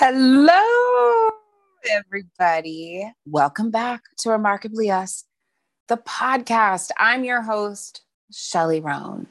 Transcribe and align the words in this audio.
Hello, 0.00 1.30
everybody. 1.90 3.10
Welcome 3.26 3.72
back 3.72 4.02
to 4.18 4.30
Remarkably 4.30 4.92
Us, 4.92 5.24
the 5.88 5.96
podcast. 5.96 6.90
I'm 6.98 7.24
your 7.24 7.42
host, 7.42 8.02
Shelly 8.30 8.78
Roan. 8.78 9.26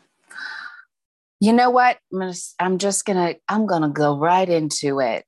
You 1.39 1.53
know 1.53 1.69
what? 1.69 1.99
I'm, 2.11 2.19
gonna, 2.19 2.33
I'm 2.59 2.77
just 2.79 3.05
gonna, 3.05 3.35
I'm 3.47 3.65
gonna 3.65 3.87
go 3.87 4.17
right 4.17 4.49
into 4.49 4.99
it. 4.99 5.25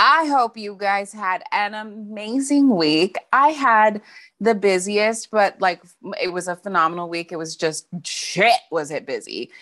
I 0.00 0.26
hope 0.26 0.56
you 0.56 0.74
guys 0.76 1.12
had 1.12 1.44
an 1.52 1.74
amazing 1.74 2.74
week. 2.74 3.16
I 3.32 3.50
had 3.50 4.02
the 4.40 4.56
busiest, 4.56 5.30
but 5.30 5.60
like 5.60 5.82
it 6.20 6.32
was 6.32 6.48
a 6.48 6.56
phenomenal 6.56 7.08
week. 7.08 7.30
It 7.30 7.36
was 7.36 7.54
just 7.54 7.86
shit, 8.02 8.58
was 8.72 8.90
it 8.90 9.06
busy? 9.06 9.52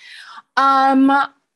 Um, 0.57 1.13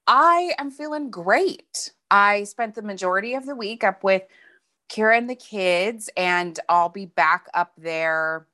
I 0.06 0.52
am 0.58 0.70
feeling 0.70 1.10
great. 1.10 1.92
I 2.12 2.44
spent 2.44 2.74
the 2.74 2.82
majority 2.82 3.34
of 3.34 3.46
the 3.46 3.54
week 3.54 3.82
up 3.82 4.04
with 4.04 4.22
Kira 4.90 5.16
and 5.16 5.30
the 5.30 5.34
kids, 5.34 6.10
and 6.14 6.60
I'll 6.68 6.90
be 6.90 7.06
back 7.06 7.46
up 7.54 7.72
there 7.78 8.46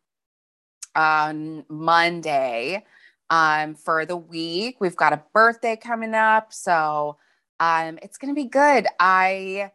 on 0.94 1.64
Monday 1.68 2.84
um, 3.30 3.74
for 3.74 4.06
the 4.06 4.16
week. 4.16 4.76
We've 4.80 4.94
got 4.94 5.12
a 5.12 5.22
birthday 5.34 5.74
coming 5.74 6.14
up, 6.14 6.52
so 6.52 7.16
um, 7.58 7.98
it's 8.00 8.16
going 8.16 8.32
to 8.32 8.40
be 8.40 8.48
good. 8.48 8.86
I 9.00 9.72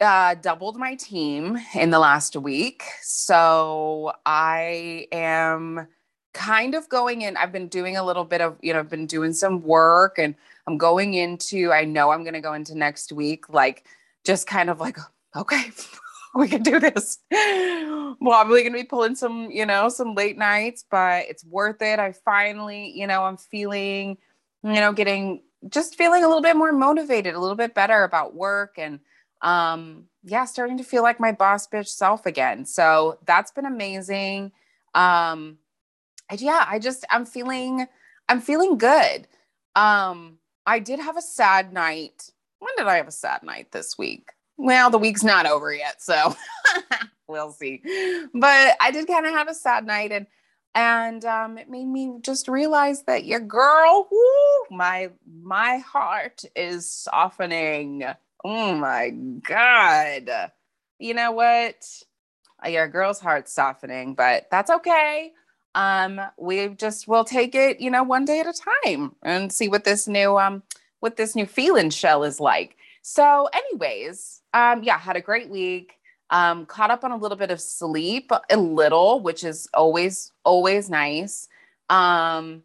uh, 0.00 0.34
doubled 0.34 0.76
my 0.76 0.96
team 0.96 1.58
in 1.74 1.90
the 1.90 2.00
last 2.00 2.34
week, 2.34 2.82
so 3.02 4.12
I 4.26 5.06
am 5.12 5.86
kind 6.36 6.74
of 6.74 6.88
going 6.90 7.22
in. 7.22 7.36
I've 7.38 7.50
been 7.50 7.68
doing 7.68 7.96
a 7.96 8.04
little 8.04 8.24
bit 8.24 8.42
of, 8.42 8.58
you 8.60 8.74
know, 8.74 8.80
I've 8.80 8.90
been 8.90 9.06
doing 9.06 9.32
some 9.32 9.62
work 9.62 10.18
and 10.18 10.34
I'm 10.66 10.76
going 10.76 11.14
into, 11.14 11.72
I 11.72 11.84
know 11.84 12.10
I'm 12.10 12.24
going 12.24 12.34
to 12.34 12.42
go 12.42 12.52
into 12.52 12.76
next 12.76 13.10
week, 13.10 13.48
like 13.48 13.86
just 14.22 14.46
kind 14.46 14.68
of 14.68 14.78
like, 14.78 14.98
okay, 15.36 15.70
we 16.34 16.46
can 16.46 16.62
do 16.62 16.78
this. 16.78 17.18
Probably 17.30 18.62
going 18.62 18.72
to 18.72 18.78
be 18.78 18.84
pulling 18.84 19.14
some, 19.14 19.50
you 19.50 19.64
know, 19.64 19.88
some 19.88 20.14
late 20.14 20.36
nights, 20.36 20.84
but 20.90 21.24
it's 21.26 21.44
worth 21.44 21.80
it. 21.80 21.98
I 21.98 22.12
finally, 22.12 22.92
you 22.94 23.06
know, 23.06 23.24
I'm 23.24 23.38
feeling, 23.38 24.18
you 24.62 24.74
know, 24.74 24.92
getting 24.92 25.42
just 25.70 25.96
feeling 25.96 26.22
a 26.22 26.26
little 26.26 26.42
bit 26.42 26.54
more 26.54 26.70
motivated, 26.70 27.34
a 27.34 27.40
little 27.40 27.56
bit 27.56 27.74
better 27.74 28.04
about 28.04 28.34
work 28.34 28.74
and, 28.76 29.00
um, 29.40 30.04
yeah, 30.22 30.44
starting 30.44 30.76
to 30.76 30.84
feel 30.84 31.02
like 31.02 31.18
my 31.18 31.32
boss 31.32 31.66
bitch 31.66 31.88
self 31.88 32.26
again. 32.26 32.66
So 32.66 33.18
that's 33.24 33.52
been 33.52 33.64
amazing. 33.64 34.52
Um, 34.94 35.58
yeah, 36.34 36.64
I 36.68 36.78
just 36.78 37.04
I'm 37.10 37.24
feeling 37.24 37.86
I'm 38.28 38.40
feeling 38.40 38.78
good. 38.78 39.28
Um, 39.74 40.38
I 40.66 40.78
did 40.80 40.98
have 40.98 41.16
a 41.16 41.22
sad 41.22 41.72
night. 41.72 42.30
When 42.58 42.74
did 42.76 42.86
I 42.86 42.96
have 42.96 43.08
a 43.08 43.12
sad 43.12 43.42
night 43.42 43.70
this 43.72 43.96
week? 43.96 44.30
Well, 44.56 44.90
the 44.90 44.98
week's 44.98 45.22
not 45.22 45.46
over 45.46 45.72
yet, 45.72 46.02
so 46.02 46.34
we'll 47.28 47.52
see. 47.52 47.82
But 48.34 48.76
I 48.80 48.90
did 48.90 49.06
kind 49.06 49.26
of 49.26 49.32
have 49.32 49.48
a 49.48 49.54
sad 49.54 49.86
night 49.86 50.12
and 50.12 50.26
and 50.74 51.24
um, 51.24 51.56
it 51.56 51.70
made 51.70 51.86
me 51.86 52.18
just 52.20 52.48
realize 52.48 53.02
that 53.04 53.24
your 53.24 53.40
girl, 53.40 54.08
whoo, 54.10 54.76
my 54.76 55.10
my 55.42 55.78
heart 55.78 56.44
is 56.54 56.90
softening. 56.90 58.04
Oh 58.44 58.74
my 58.74 59.10
god. 59.10 60.50
You 60.98 61.14
know 61.14 61.32
what? 61.32 61.86
Your 62.66 62.88
girl's 62.88 63.20
heart's 63.20 63.52
softening, 63.52 64.14
but 64.14 64.48
that's 64.50 64.70
okay 64.70 65.32
um, 65.76 66.20
we 66.38 66.68
just 66.70 67.06
will 67.06 67.24
take 67.24 67.54
it, 67.54 67.80
you 67.80 67.90
know, 67.90 68.02
one 68.02 68.24
day 68.24 68.40
at 68.40 68.46
a 68.46 68.52
time 68.84 69.14
and 69.22 69.52
see 69.52 69.68
what 69.68 69.84
this 69.84 70.08
new 70.08 70.36
um 70.38 70.62
what 71.00 71.16
this 71.16 71.36
new 71.36 71.46
feeling 71.46 71.90
shell 71.90 72.24
is 72.24 72.40
like. 72.40 72.76
So, 73.02 73.48
anyways, 73.52 74.40
um, 74.54 74.82
yeah, 74.82 74.98
had 74.98 75.16
a 75.16 75.20
great 75.20 75.48
week. 75.48 75.92
Um, 76.30 76.66
caught 76.66 76.90
up 76.90 77.04
on 77.04 77.12
a 77.12 77.16
little 77.16 77.36
bit 77.36 77.52
of 77.52 77.60
sleep, 77.60 78.32
a 78.50 78.56
little, 78.56 79.20
which 79.20 79.44
is 79.44 79.68
always 79.74 80.32
always 80.44 80.90
nice. 80.90 81.46
Um, 81.90 82.64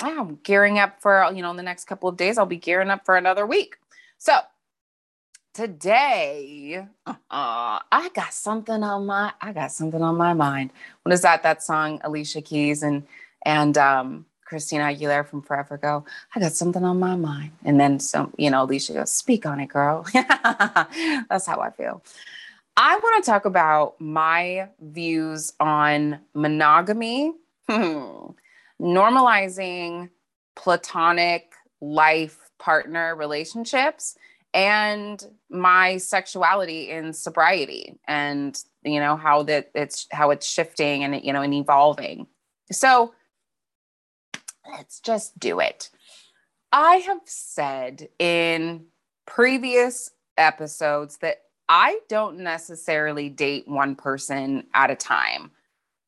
I'm 0.00 0.36
gearing 0.42 0.78
up 0.78 1.00
for 1.00 1.30
you 1.32 1.42
know 1.42 1.50
in 1.50 1.56
the 1.56 1.62
next 1.62 1.84
couple 1.84 2.08
of 2.08 2.16
days. 2.16 2.38
I'll 2.38 2.46
be 2.46 2.56
gearing 2.56 2.90
up 2.90 3.04
for 3.04 3.16
another 3.16 3.46
week. 3.46 3.76
So 4.18 4.32
today 5.56 6.86
uh, 7.06 7.16
i 7.30 8.10
got 8.12 8.34
something 8.34 8.82
on 8.82 9.06
my 9.06 9.32
i 9.40 9.54
got 9.54 9.72
something 9.72 10.02
on 10.02 10.14
my 10.14 10.34
mind. 10.34 10.70
What 11.02 11.14
is 11.14 11.22
that? 11.22 11.42
That 11.44 11.62
song 11.62 11.98
alicia 12.04 12.42
keys 12.42 12.82
and 12.82 13.06
and 13.46 13.78
um 13.78 14.26
christina 14.44 14.84
aguilera 14.84 15.26
from 15.26 15.40
forever 15.40 15.76
ago. 15.76 16.04
I 16.34 16.40
got 16.40 16.52
something 16.52 16.84
on 16.84 16.98
my 16.98 17.16
mind. 17.16 17.52
And 17.64 17.80
then 17.80 18.00
some 18.00 18.34
you 18.36 18.50
know 18.50 18.64
alicia 18.64 18.92
goes 18.92 19.10
speak 19.10 19.46
on 19.46 19.58
it 19.58 19.68
girl. 19.68 20.06
That's 20.12 21.46
how 21.46 21.60
i 21.60 21.70
feel. 21.70 22.02
I 22.76 22.98
want 22.98 23.24
to 23.24 23.30
talk 23.30 23.46
about 23.46 23.98
my 23.98 24.68
views 24.82 25.54
on 25.58 26.18
monogamy 26.34 27.32
normalizing 28.78 30.10
platonic 30.54 31.54
life 31.80 32.50
partner 32.58 33.16
relationships 33.16 34.18
and 34.56 35.22
my 35.50 35.98
sexuality 35.98 36.90
in 36.90 37.12
sobriety 37.12 38.00
and 38.08 38.58
you 38.82 38.98
know 38.98 39.14
how 39.14 39.42
that 39.42 39.70
it's 39.74 40.06
how 40.10 40.30
it's 40.30 40.48
shifting 40.48 41.04
and 41.04 41.22
you 41.22 41.32
know 41.32 41.42
and 41.42 41.54
evolving. 41.54 42.26
So 42.72 43.12
let's 44.68 44.98
just 45.00 45.38
do 45.38 45.60
it. 45.60 45.90
I 46.72 46.96
have 46.96 47.20
said 47.26 48.08
in 48.18 48.86
previous 49.26 50.10
episodes 50.38 51.16
that 51.18 51.42
i 51.68 51.98
don't 52.08 52.38
necessarily 52.38 53.28
date 53.28 53.66
one 53.68 53.94
person 53.94 54.66
at 54.72 54.90
a 54.90 54.96
time. 54.96 55.50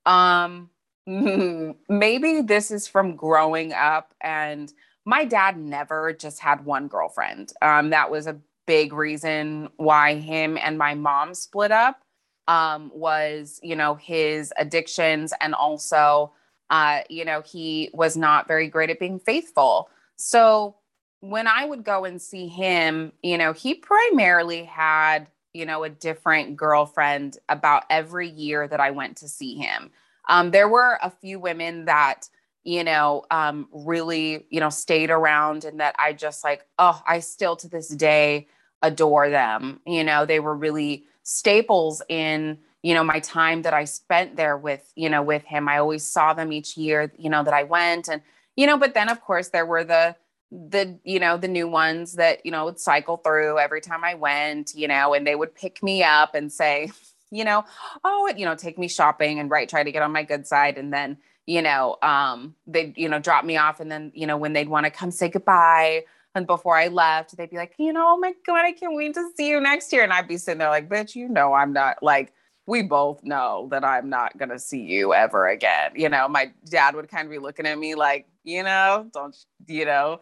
Um 0.06 0.70
maybe 1.06 2.40
this 2.42 2.70
is 2.70 2.88
from 2.88 3.16
growing 3.16 3.72
up 3.74 4.14
and 4.22 4.72
my 5.08 5.24
dad 5.24 5.56
never 5.56 6.12
just 6.12 6.38
had 6.38 6.66
one 6.66 6.86
girlfriend. 6.86 7.54
Um, 7.62 7.88
that 7.90 8.10
was 8.10 8.26
a 8.26 8.36
big 8.66 8.92
reason 8.92 9.70
why 9.78 10.16
him 10.16 10.58
and 10.58 10.76
my 10.76 10.94
mom 10.94 11.32
split 11.34 11.72
up. 11.72 12.02
Um, 12.46 12.90
was 12.94 13.60
you 13.62 13.76
know 13.76 13.94
his 13.94 14.52
addictions 14.58 15.34
and 15.40 15.54
also 15.54 16.32
uh, 16.70 17.00
you 17.08 17.24
know 17.24 17.42
he 17.42 17.90
was 17.94 18.16
not 18.16 18.46
very 18.48 18.68
great 18.68 18.90
at 18.90 19.00
being 19.00 19.18
faithful. 19.18 19.88
So 20.16 20.76
when 21.20 21.46
I 21.46 21.64
would 21.64 21.84
go 21.84 22.04
and 22.04 22.20
see 22.20 22.46
him, 22.46 23.12
you 23.22 23.38
know, 23.38 23.54
he 23.54 23.74
primarily 23.74 24.64
had 24.64 25.30
you 25.54 25.64
know 25.64 25.84
a 25.84 25.90
different 25.90 26.56
girlfriend 26.58 27.38
about 27.48 27.84
every 27.88 28.28
year 28.28 28.68
that 28.68 28.80
I 28.80 28.90
went 28.90 29.16
to 29.18 29.28
see 29.28 29.54
him. 29.54 29.90
Um, 30.28 30.50
there 30.50 30.68
were 30.68 30.98
a 31.02 31.10
few 31.10 31.40
women 31.40 31.86
that 31.86 32.28
you 32.68 32.84
know, 32.84 33.24
um, 33.30 33.66
really, 33.72 34.44
you 34.50 34.60
know, 34.60 34.68
stayed 34.68 35.08
around 35.08 35.64
and 35.64 35.80
that 35.80 35.94
I 35.98 36.12
just 36.12 36.44
like, 36.44 36.66
oh, 36.78 37.02
I 37.08 37.20
still 37.20 37.56
to 37.56 37.66
this 37.66 37.88
day 37.88 38.46
adore 38.82 39.30
them. 39.30 39.80
You 39.86 40.04
know, 40.04 40.26
they 40.26 40.38
were 40.38 40.54
really 40.54 41.06
staples 41.22 42.02
in, 42.10 42.58
you 42.82 42.92
know, 42.92 43.02
my 43.02 43.20
time 43.20 43.62
that 43.62 43.72
I 43.72 43.84
spent 43.84 44.36
there 44.36 44.58
with, 44.58 44.92
you 44.96 45.08
know, 45.08 45.22
with 45.22 45.44
him. 45.44 45.66
I 45.66 45.78
always 45.78 46.06
saw 46.06 46.34
them 46.34 46.52
each 46.52 46.76
year, 46.76 47.10
you 47.16 47.30
know, 47.30 47.42
that 47.42 47.54
I 47.54 47.62
went 47.62 48.06
and, 48.06 48.20
you 48.54 48.66
know, 48.66 48.76
but 48.76 48.92
then 48.92 49.08
of 49.08 49.22
course 49.22 49.48
there 49.48 49.64
were 49.64 49.84
the, 49.84 50.14
the 50.50 50.98
you 51.04 51.20
know 51.20 51.36
the 51.36 51.46
new 51.46 51.68
ones 51.68 52.14
that 52.14 52.44
you 52.44 52.50
know 52.50 52.64
would 52.64 52.80
cycle 52.80 53.18
through 53.18 53.58
every 53.58 53.82
time 53.82 54.02
i 54.02 54.14
went 54.14 54.72
you 54.74 54.88
know 54.88 55.12
and 55.12 55.26
they 55.26 55.34
would 55.34 55.54
pick 55.54 55.82
me 55.82 56.02
up 56.02 56.34
and 56.34 56.50
say 56.50 56.90
you 57.30 57.44
know 57.44 57.62
oh 58.02 58.32
you 58.34 58.46
know 58.46 58.54
take 58.54 58.78
me 58.78 58.88
shopping 58.88 59.38
and 59.38 59.50
right 59.50 59.68
try 59.68 59.82
to 59.82 59.92
get 59.92 60.00
on 60.00 60.10
my 60.10 60.22
good 60.22 60.46
side 60.46 60.78
and 60.78 60.90
then 60.90 61.18
you 61.48 61.62
know, 61.62 61.96
um, 62.02 62.54
they'd, 62.66 62.92
you 62.98 63.08
know, 63.08 63.18
drop 63.18 63.42
me 63.42 63.56
off. 63.56 63.80
And 63.80 63.90
then, 63.90 64.12
you 64.14 64.26
know, 64.26 64.36
when 64.36 64.52
they'd 64.52 64.68
want 64.68 64.84
to 64.84 64.90
come 64.90 65.10
say 65.10 65.30
goodbye 65.30 66.04
and 66.34 66.46
before 66.46 66.76
I 66.76 66.88
left, 66.88 67.34
they'd 67.38 67.48
be 67.48 67.56
like, 67.56 67.72
you 67.78 67.90
know, 67.90 68.04
oh 68.06 68.18
my 68.18 68.34
God, 68.46 68.66
I 68.66 68.72
can't 68.72 68.94
wait 68.94 69.14
to 69.14 69.30
see 69.34 69.48
you 69.48 69.58
next 69.58 69.90
year. 69.90 70.04
And 70.04 70.12
I'd 70.12 70.28
be 70.28 70.36
sitting 70.36 70.58
there 70.58 70.68
like, 70.68 70.90
bitch, 70.90 71.14
you 71.14 71.26
know, 71.26 71.54
I'm 71.54 71.72
not 71.72 72.02
like, 72.02 72.34
we 72.66 72.82
both 72.82 73.24
know 73.24 73.66
that 73.70 73.82
I'm 73.82 74.10
not 74.10 74.36
going 74.36 74.50
to 74.50 74.58
see 74.58 74.82
you 74.82 75.14
ever 75.14 75.48
again. 75.48 75.92
You 75.96 76.10
know, 76.10 76.28
my 76.28 76.52
dad 76.68 76.94
would 76.94 77.08
kind 77.08 77.24
of 77.24 77.30
be 77.30 77.38
looking 77.38 77.64
at 77.64 77.78
me 77.78 77.94
like, 77.94 78.28
you 78.44 78.62
know, 78.62 79.08
don't, 79.14 79.34
you 79.66 79.86
know, 79.86 80.20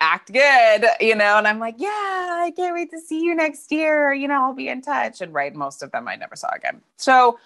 act 0.00 0.32
good, 0.32 0.86
you 1.00 1.16
know, 1.16 1.38
and 1.38 1.48
I'm 1.48 1.58
like, 1.58 1.74
yeah, 1.78 1.88
I 1.90 2.52
can't 2.56 2.74
wait 2.74 2.92
to 2.92 3.00
see 3.00 3.22
you 3.22 3.34
next 3.34 3.72
year. 3.72 4.12
You 4.12 4.28
know, 4.28 4.40
I'll 4.40 4.54
be 4.54 4.68
in 4.68 4.82
touch. 4.82 5.20
And 5.20 5.34
right, 5.34 5.52
most 5.52 5.82
of 5.82 5.90
them 5.90 6.06
I 6.06 6.14
never 6.14 6.36
saw 6.36 6.50
again. 6.54 6.80
So 6.96 7.40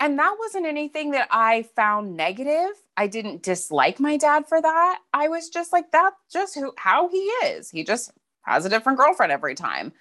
and 0.00 0.18
that 0.18 0.36
wasn't 0.38 0.66
anything 0.66 1.10
that 1.10 1.28
I 1.30 1.62
found 1.74 2.16
negative. 2.16 2.70
I 2.96 3.08
didn't 3.08 3.42
dislike 3.42 3.98
my 3.98 4.16
dad 4.16 4.46
for 4.48 4.60
that. 4.60 5.00
I 5.12 5.28
was 5.28 5.48
just 5.48 5.72
like, 5.72 5.90
that's 5.90 6.16
just 6.32 6.54
who, 6.54 6.72
how 6.76 7.08
he 7.08 7.18
is. 7.18 7.70
He 7.70 7.82
just 7.82 8.12
has 8.42 8.64
a 8.64 8.68
different 8.68 8.98
girlfriend 8.98 9.32
every 9.32 9.54
time. 9.54 9.92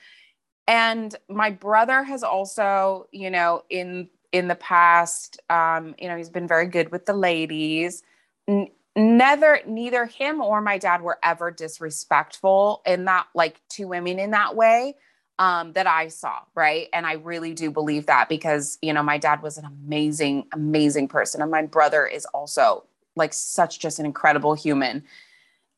And 0.67 1.15
my 1.29 1.49
brother 1.49 2.03
has 2.03 2.23
also, 2.23 3.07
you 3.11 3.29
know, 3.29 3.63
in 3.69 4.09
in 4.33 4.49
the 4.49 4.55
past, 4.55 5.39
um, 5.49 5.95
you 5.97 6.09
know, 6.09 6.17
he's 6.17 6.29
been 6.29 6.47
very 6.47 6.67
good 6.67 6.91
with 6.91 7.05
the 7.05 7.13
ladies. 7.13 8.03
N- 8.47 8.67
neither 8.95 9.61
neither 9.65 10.05
him 10.05 10.41
or 10.41 10.59
my 10.59 10.77
dad 10.77 11.01
were 11.01 11.17
ever 11.23 11.49
disrespectful 11.51 12.81
in 12.85 13.05
that 13.05 13.27
like 13.33 13.61
to 13.69 13.87
women 13.87 14.19
in 14.19 14.31
that 14.31 14.55
way 14.55 14.95
um, 15.39 15.73
that 15.73 15.87
I 15.87 16.07
saw, 16.07 16.39
right? 16.55 16.87
And 16.93 17.05
I 17.05 17.13
really 17.13 17.53
do 17.53 17.71
believe 17.71 18.07
that 18.07 18.29
because, 18.29 18.77
you 18.81 18.93
know, 18.93 19.03
my 19.03 19.17
dad 19.17 19.41
was 19.41 19.57
an 19.57 19.65
amazing, 19.65 20.47
amazing 20.53 21.07
person. 21.07 21.41
And 21.41 21.51
my 21.51 21.63
brother 21.63 22.05
is 22.05 22.25
also 22.25 22.85
like 23.15 23.33
such 23.33 23.79
just 23.79 23.99
an 23.99 24.05
incredible 24.05 24.53
human. 24.53 25.03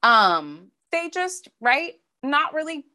Um, 0.04 0.72
they 0.92 1.10
just, 1.10 1.50
right, 1.60 1.96
not 2.24 2.54
really, 2.54 2.86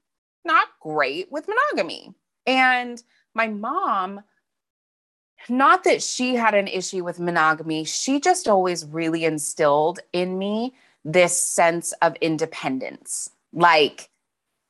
not 0.44 0.69
great 0.81 1.31
with 1.31 1.49
monogamy. 1.49 2.14
And 2.46 3.02
my 3.34 3.49
mom, 3.49 4.22
not 5.49 5.84
that 5.84 6.02
she 6.02 6.34
had 6.34 6.55
an 6.55 6.69
issue 6.69 7.05
with 7.05 7.20
monogamy, 7.20 7.84
she 7.84 8.20
just 8.20 8.49
always 8.49 8.87
really 8.87 9.25
instilled 9.25 10.00
in 10.12 10.38
me 10.38 10.75
this 11.05 11.37
sense 11.37 11.93
of 12.00 12.17
independence. 12.17 13.31
Like, 13.52 14.08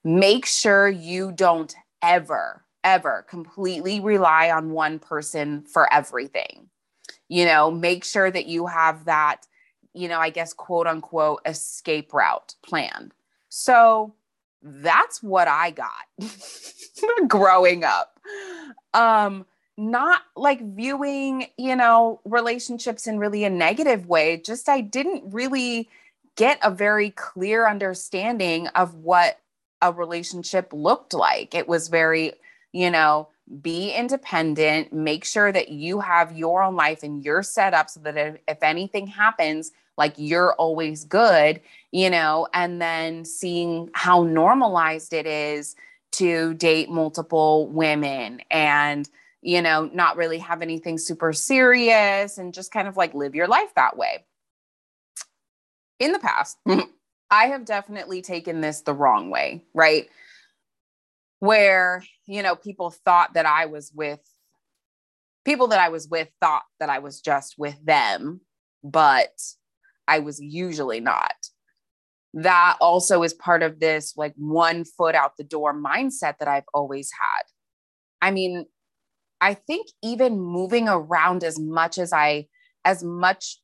make 0.02 0.44
sure 0.46 0.88
you 0.88 1.32
don't 1.32 1.74
ever, 2.04 2.64
ever 2.82 3.24
completely 3.28 4.00
rely 4.00 4.50
on 4.50 4.70
one 4.70 4.98
person 4.98 5.62
for 5.62 5.92
everything. 5.92 6.68
You 7.28 7.46
know, 7.46 7.70
make 7.70 8.04
sure 8.04 8.30
that 8.30 8.46
you 8.46 8.66
have 8.66 9.06
that, 9.06 9.46
you 9.94 10.08
know, 10.08 10.20
I 10.20 10.30
guess, 10.30 10.52
quote 10.52 10.86
unquote, 10.86 11.40
escape 11.46 12.12
route 12.12 12.54
planned. 12.62 13.14
So 13.48 14.14
that's 14.62 15.22
what 15.22 15.48
I 15.48 15.70
got 15.70 16.28
growing 17.28 17.84
up. 17.84 18.18
Um, 18.92 19.46
not 19.76 20.22
like 20.36 20.60
viewing, 20.74 21.46
you 21.58 21.74
know, 21.74 22.20
relationships 22.24 23.06
in 23.06 23.18
really 23.18 23.44
a 23.44 23.50
negative 23.50 24.06
way. 24.06 24.36
Just 24.36 24.68
I 24.68 24.80
didn't 24.80 25.32
really 25.32 25.88
get 26.36 26.58
a 26.62 26.70
very 26.70 27.10
clear 27.10 27.66
understanding 27.66 28.68
of 28.68 28.94
what 28.94 29.38
a 29.82 29.92
relationship 29.92 30.72
looked 30.72 31.14
like. 31.14 31.54
It 31.54 31.68
was 31.68 31.88
very, 31.88 32.32
you 32.72 32.90
know, 32.90 33.28
be 33.60 33.92
independent, 33.92 34.92
make 34.92 35.24
sure 35.24 35.52
that 35.52 35.68
you 35.68 36.00
have 36.00 36.36
your 36.36 36.62
own 36.62 36.76
life 36.76 37.02
and 37.02 37.24
you're 37.24 37.42
set 37.42 37.74
up 37.74 37.90
so 37.90 38.00
that 38.00 38.16
if, 38.16 38.36
if 38.48 38.62
anything 38.62 39.06
happens, 39.06 39.72
like 39.96 40.14
you're 40.16 40.54
always 40.54 41.04
good, 41.04 41.60
you 41.92 42.10
know, 42.10 42.48
and 42.52 42.80
then 42.80 43.24
seeing 43.24 43.90
how 43.92 44.24
normalized 44.24 45.12
it 45.12 45.26
is 45.26 45.76
to 46.12 46.54
date 46.54 46.88
multiple 46.88 47.68
women 47.68 48.40
and, 48.50 49.08
you 49.42 49.60
know, 49.60 49.90
not 49.92 50.16
really 50.16 50.38
have 50.38 50.62
anything 50.62 50.96
super 50.96 51.32
serious 51.32 52.38
and 52.38 52.54
just 52.54 52.72
kind 52.72 52.88
of 52.88 52.96
like 52.96 53.14
live 53.14 53.34
your 53.34 53.48
life 53.48 53.74
that 53.76 53.96
way. 53.96 54.24
In 55.98 56.12
the 56.12 56.18
past, 56.18 56.58
I 57.34 57.46
have 57.46 57.64
definitely 57.64 58.22
taken 58.22 58.60
this 58.60 58.82
the 58.82 58.94
wrong 58.94 59.28
way, 59.28 59.64
right? 59.74 60.08
Where, 61.40 62.04
you 62.26 62.44
know, 62.44 62.54
people 62.54 62.90
thought 62.90 63.34
that 63.34 63.44
I 63.44 63.66
was 63.66 63.90
with 63.92 64.20
people 65.44 65.66
that 65.68 65.80
I 65.80 65.88
was 65.88 66.06
with 66.08 66.28
thought 66.40 66.62
that 66.78 66.90
I 66.90 67.00
was 67.00 67.20
just 67.20 67.56
with 67.58 67.76
them, 67.84 68.40
but 68.84 69.32
I 70.06 70.20
was 70.20 70.40
usually 70.40 71.00
not. 71.00 71.34
That 72.34 72.76
also 72.80 73.24
is 73.24 73.34
part 73.34 73.64
of 73.64 73.80
this 73.80 74.14
like 74.16 74.34
one 74.36 74.84
foot 74.84 75.16
out 75.16 75.36
the 75.36 75.42
door 75.42 75.74
mindset 75.74 76.38
that 76.38 76.46
I've 76.46 76.68
always 76.72 77.10
had. 77.20 77.42
I 78.22 78.30
mean, 78.30 78.66
I 79.40 79.54
think 79.54 79.88
even 80.04 80.38
moving 80.38 80.88
around 80.88 81.42
as 81.42 81.58
much 81.58 81.98
as 81.98 82.12
I, 82.12 82.46
as 82.84 83.02
much 83.02 83.58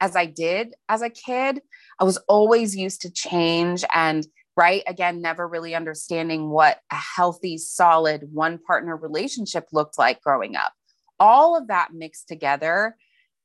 as 0.00 0.16
I 0.16 0.26
did 0.26 0.74
as 0.88 1.02
a 1.02 1.10
kid, 1.10 1.60
I 1.98 2.04
was 2.04 2.18
always 2.28 2.76
used 2.76 3.02
to 3.02 3.10
change 3.10 3.84
and 3.94 4.26
right 4.56 4.82
again 4.86 5.22
never 5.22 5.46
really 5.46 5.74
understanding 5.74 6.50
what 6.50 6.80
a 6.90 6.96
healthy 6.96 7.58
solid 7.58 8.28
one 8.32 8.58
partner 8.58 8.96
relationship 8.96 9.66
looked 9.72 9.98
like 9.98 10.20
growing 10.20 10.56
up. 10.56 10.72
All 11.20 11.56
of 11.56 11.68
that 11.68 11.92
mixed 11.92 12.28
together 12.28 12.96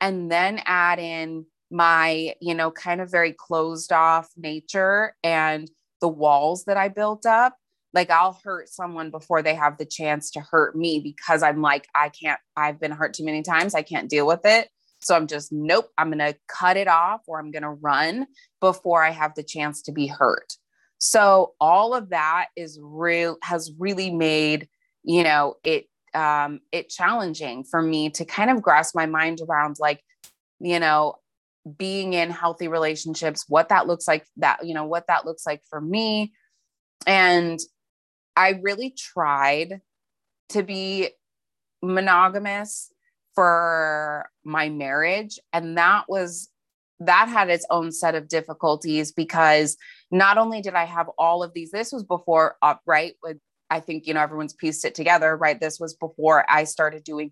and 0.02 0.32
then 0.32 0.62
add 0.66 1.00
in 1.00 1.46
my, 1.72 2.36
you 2.40 2.54
know, 2.54 2.70
kind 2.72 3.02
of 3.02 3.10
very 3.10 3.34
closed 3.34 3.92
off 3.92 4.30
nature 4.38 5.16
and 5.24 5.70
the 6.02 6.08
walls 6.08 6.66
that 6.66 6.78
I 6.78 6.90
built 6.90 7.26
up 7.26 7.58
like 7.94 8.10
I'll 8.10 8.40
hurt 8.44 8.70
someone 8.70 9.12
before 9.12 9.42
they 9.42 9.56
have 9.56 9.78
the 9.78 9.86
chance 9.86 10.32
to 10.32 10.42
hurt 10.42 10.76
me 10.76 11.00
because 11.00 11.44
I'm 11.44 11.62
like 11.62 11.88
I 11.96 12.10
can't 12.10 12.40
I've 12.58 12.80
been 12.80 12.92
hurt 12.92 13.14
too 13.14 13.24
many 13.24 13.42
times 13.42 13.76
I 13.76 13.84
can't 13.84 14.10
deal 14.10 14.28
with 14.28 14.42
it 14.46 14.70
so 15.04 15.16
I'm 15.16 15.28
just, 15.28 15.52
nope, 15.52 15.90
I'm 15.98 16.10
going 16.10 16.20
to 16.20 16.38
cut 16.48 16.78
it 16.78 16.88
off 16.88 17.22
or 17.28 17.40
I'm 17.40 17.52
going 17.52 17.64
to 17.64 17.70
run 17.70 18.28
before 18.62 19.04
I 19.04 19.12
have 19.12 19.36
the 19.36 19.44
chance 19.44 19.82
to 19.84 19.92
be 19.92 20.08
hurt. 20.08 20.54
So 20.98 21.54
all 21.60 21.94
of 21.94 22.10
that 22.10 22.48
is 22.56 22.80
real, 22.82 23.38
has 23.44 23.72
really 23.78 24.10
made, 24.10 24.70
you 25.04 25.24
know, 25.24 25.56
it, 25.64 25.88
um, 26.14 26.62
it 26.72 26.90
challenging 26.90 27.64
for 27.64 27.82
me 27.82 28.10
to 28.12 28.24
kind 28.24 28.50
of 28.50 28.62
grasp 28.62 28.96
my 28.96 29.06
mind 29.06 29.42
around 29.48 29.78
like, 29.80 30.02
you 30.60 30.80
know, 30.80 31.16
being 31.78 32.14
in 32.14 32.30
healthy 32.30 32.68
relationships, 32.68 33.46
what 33.48 33.70
that 33.70 33.88
looks 33.88 34.08
like, 34.08 34.26
that, 34.38 34.66
you 34.66 34.74
know, 34.74 34.86
what 34.86 35.08
that 35.08 35.26
looks 35.26 35.46
like 35.46 35.62
for 35.70 35.82
me. 35.82 36.34
And 37.06 37.60
I 38.36 38.60
really 38.62 38.92
tried 38.98 39.82
to 40.50 40.64
be 40.64 41.10
monogamous 41.82 42.92
for 43.36 44.30
my 44.44 44.70
marriage. 44.70 45.40
And 45.52 45.78
that 45.78 46.06
was, 46.08 46.50
that 47.00 47.28
had 47.28 47.50
its 47.50 47.66
own 47.70 47.92
set 47.92 48.16
of 48.16 48.28
difficulties 48.28 49.12
because 49.12 49.78
not 50.12 50.38
only 50.38 50.62
did 50.62 50.76
I 50.76 50.86
have 50.86 51.10
all 51.18 51.44
of 51.44 51.54
these, 51.54 51.72
this 51.72 51.92
was 51.92 52.04
before, 52.04 52.56
uh, 52.62 52.76
right? 52.86 53.14
With, 53.24 53.38
I 53.70 53.80
think, 53.80 54.06
you 54.06 54.14
know, 54.14 54.22
everyone's 54.22 54.54
pieced 54.54 54.86
it 54.86 54.96
together, 54.96 55.36
right? 55.36 55.60
This 55.60 55.80
was 55.80 55.96
before 55.96 56.46
I 56.50 56.66
started 56.66 57.04
doing 57.04 57.32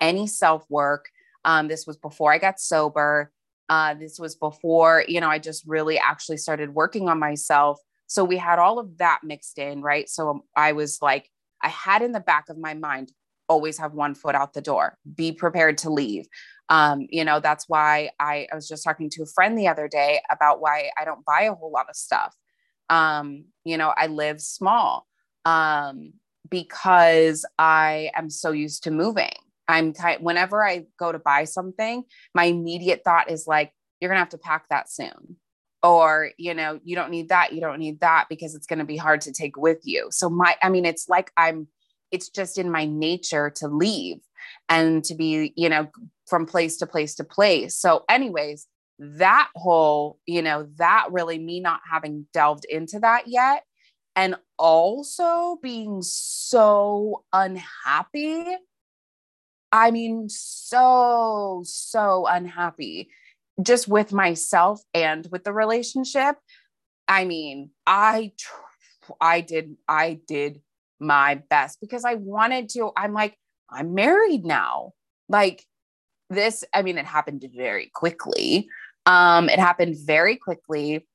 any 0.00 0.26
self 0.26 0.64
work. 0.68 1.08
Um, 1.44 1.68
this 1.68 1.86
was 1.86 1.96
before 1.96 2.32
I 2.32 2.38
got 2.38 2.60
sober. 2.60 3.32
Uh, 3.68 3.94
this 3.94 4.18
was 4.18 4.34
before, 4.34 5.04
you 5.06 5.20
know, 5.20 5.28
I 5.28 5.38
just 5.38 5.64
really 5.66 5.98
actually 5.98 6.36
started 6.38 6.74
working 6.74 7.08
on 7.08 7.18
myself. 7.18 7.78
So 8.08 8.24
we 8.24 8.36
had 8.36 8.58
all 8.58 8.80
of 8.80 8.98
that 8.98 9.20
mixed 9.22 9.58
in, 9.58 9.80
right? 9.80 10.08
So 10.08 10.44
I 10.56 10.72
was 10.72 10.98
like, 11.00 11.30
I 11.62 11.68
had 11.68 12.02
in 12.02 12.10
the 12.12 12.20
back 12.20 12.48
of 12.48 12.58
my 12.58 12.74
mind, 12.74 13.12
always 13.50 13.76
have 13.78 13.92
one 13.92 14.14
foot 14.14 14.36
out 14.36 14.54
the 14.54 14.62
door. 14.62 14.96
Be 15.12 15.32
prepared 15.32 15.76
to 15.78 15.90
leave. 15.90 16.26
Um, 16.68 17.08
you 17.10 17.24
know 17.24 17.40
that's 17.40 17.68
why 17.68 18.10
I, 18.20 18.46
I 18.50 18.54
was 18.54 18.68
just 18.68 18.84
talking 18.84 19.10
to 19.10 19.24
a 19.24 19.26
friend 19.26 19.58
the 19.58 19.66
other 19.66 19.88
day 19.88 20.20
about 20.30 20.60
why 20.60 20.90
i 20.96 21.04
don't 21.04 21.24
buy 21.24 21.42
a 21.42 21.54
whole 21.54 21.72
lot 21.72 21.90
of 21.90 21.96
stuff. 21.96 22.34
Um, 22.88 23.46
you 23.64 23.76
know 23.76 23.92
i 23.96 24.06
live 24.06 24.40
small 24.40 25.06
um, 25.44 26.12
because 26.48 27.44
i 27.58 28.10
am 28.14 28.30
so 28.30 28.52
used 28.52 28.84
to 28.84 28.90
moving. 28.92 29.34
I'm 29.66 29.92
kind 29.92 30.22
whenever 30.22 30.64
i 30.64 30.86
go 30.98 31.10
to 31.12 31.18
buy 31.18 31.44
something 31.44 32.04
my 32.34 32.44
immediate 32.44 33.02
thought 33.04 33.30
is 33.30 33.46
like 33.48 33.72
you're 34.00 34.08
gonna 34.08 34.20
have 34.20 34.30
to 34.30 34.38
pack 34.38 34.68
that 34.70 34.90
soon. 34.90 35.36
Or 35.82 36.30
you 36.38 36.54
know 36.54 36.78
you 36.84 36.94
don't 36.94 37.10
need 37.10 37.30
that 37.30 37.52
you 37.52 37.60
don't 37.60 37.80
need 37.80 38.00
that 38.00 38.26
because 38.28 38.54
it's 38.54 38.66
going 38.66 38.80
to 38.80 38.84
be 38.84 38.98
hard 38.98 39.22
to 39.22 39.32
take 39.32 39.56
with 39.56 39.80
you. 39.82 40.08
So 40.10 40.28
my 40.28 40.54
i 40.62 40.68
mean 40.68 40.84
it's 40.84 41.08
like 41.08 41.32
i'm 41.36 41.68
it's 42.10 42.28
just 42.28 42.58
in 42.58 42.70
my 42.70 42.84
nature 42.84 43.50
to 43.56 43.68
leave 43.68 44.18
and 44.68 45.04
to 45.04 45.14
be, 45.14 45.52
you 45.56 45.68
know, 45.68 45.88
from 46.26 46.46
place 46.46 46.76
to 46.78 46.86
place 46.86 47.14
to 47.16 47.24
place. 47.24 47.76
So, 47.76 48.04
anyways, 48.08 48.66
that 48.98 49.48
whole, 49.54 50.18
you 50.26 50.42
know, 50.42 50.68
that 50.76 51.08
really 51.10 51.38
me 51.38 51.60
not 51.60 51.80
having 51.90 52.26
delved 52.32 52.64
into 52.66 53.00
that 53.00 53.24
yet. 53.26 53.64
And 54.16 54.36
also 54.58 55.58
being 55.62 56.02
so 56.02 57.24
unhappy. 57.32 58.44
I 59.72 59.90
mean, 59.90 60.28
so, 60.28 61.62
so 61.64 62.26
unhappy 62.26 63.08
just 63.62 63.88
with 63.88 64.12
myself 64.12 64.82
and 64.92 65.26
with 65.30 65.44
the 65.44 65.52
relationship. 65.52 66.36
I 67.06 67.24
mean, 67.24 67.70
I, 67.86 68.32
I 69.20 69.40
did, 69.40 69.76
I 69.88 70.20
did 70.26 70.60
my 71.00 71.42
best 71.50 71.78
because 71.80 72.04
I 72.04 72.14
wanted 72.14 72.68
to. 72.70 72.90
I'm 72.96 73.12
like, 73.12 73.36
I'm 73.70 73.94
married 73.94 74.44
now. 74.44 74.92
Like 75.28 75.64
this, 76.28 76.64
I 76.74 76.82
mean, 76.82 76.98
it 76.98 77.06
happened 77.06 77.44
very 77.54 77.90
quickly. 77.94 78.68
Um, 79.06 79.48
it 79.48 79.58
happened 79.58 79.96
very 80.04 80.36
quickly. 80.36 81.06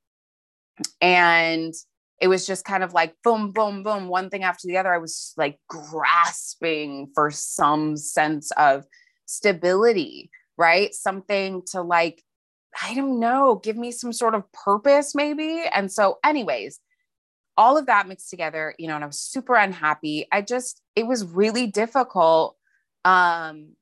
And 1.01 1.73
it 2.21 2.27
was 2.27 2.47
just 2.47 2.65
kind 2.65 2.83
of 2.83 2.93
like 2.93 3.15
boom, 3.23 3.51
boom, 3.51 3.83
boom, 3.83 4.07
one 4.07 4.29
thing 4.29 4.43
after 4.43 4.67
the 4.67 4.77
other. 4.77 4.93
I 4.93 4.97
was 4.97 5.33
like 5.37 5.59
grasping 5.67 7.11
for 7.13 7.29
some 7.31 7.97
sense 7.97 8.51
of 8.51 8.85
stability, 9.25 10.29
right? 10.57 10.93
Something 10.93 11.61
to 11.71 11.81
like, 11.81 12.23
I 12.81 12.93
don't 12.93 13.19
know, 13.19 13.59
give 13.63 13.77
me 13.77 13.91
some 13.91 14.13
sort 14.13 14.35
of 14.35 14.43
purpose, 14.51 15.15
maybe. 15.15 15.63
And 15.73 15.91
so, 15.91 16.19
anyways, 16.23 16.79
all 17.57 17.77
of 17.77 17.85
that 17.85 18.07
mixed 18.07 18.29
together, 18.29 18.75
you 18.77 18.87
know, 18.87 18.95
and 18.95 19.03
I 19.03 19.07
was 19.07 19.19
super 19.19 19.55
unhappy. 19.55 20.27
I 20.31 20.41
just, 20.41 20.81
it 20.95 21.07
was 21.07 21.23
really 21.23 21.67
difficult, 21.67 22.57
um, 23.05 23.75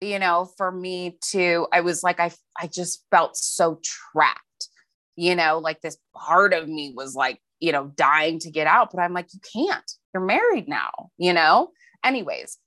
you 0.00 0.18
know, 0.18 0.48
for 0.56 0.70
me 0.70 1.18
to, 1.30 1.66
I 1.72 1.80
was 1.80 2.02
like, 2.02 2.20
I, 2.20 2.30
I 2.60 2.66
just 2.66 3.04
felt 3.10 3.36
so 3.36 3.80
trapped, 3.82 4.68
you 5.16 5.34
know, 5.34 5.58
like 5.58 5.80
this 5.80 5.98
part 6.14 6.52
of 6.52 6.68
me 6.68 6.92
was 6.94 7.14
like, 7.14 7.40
you 7.58 7.72
know, 7.72 7.86
dying 7.96 8.38
to 8.40 8.50
get 8.50 8.66
out, 8.66 8.90
but 8.92 9.00
I'm 9.00 9.14
like, 9.14 9.28
you 9.32 9.40
can't, 9.40 9.90
you're 10.12 10.24
married 10.24 10.68
now, 10.68 11.10
you 11.16 11.32
know? 11.32 11.70
Anyways, 12.04 12.58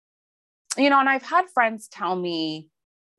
you 0.76 0.90
know, 0.90 1.00
and 1.00 1.08
I've 1.08 1.24
had 1.24 1.46
friends 1.54 1.88
tell 1.88 2.16
me 2.16 2.68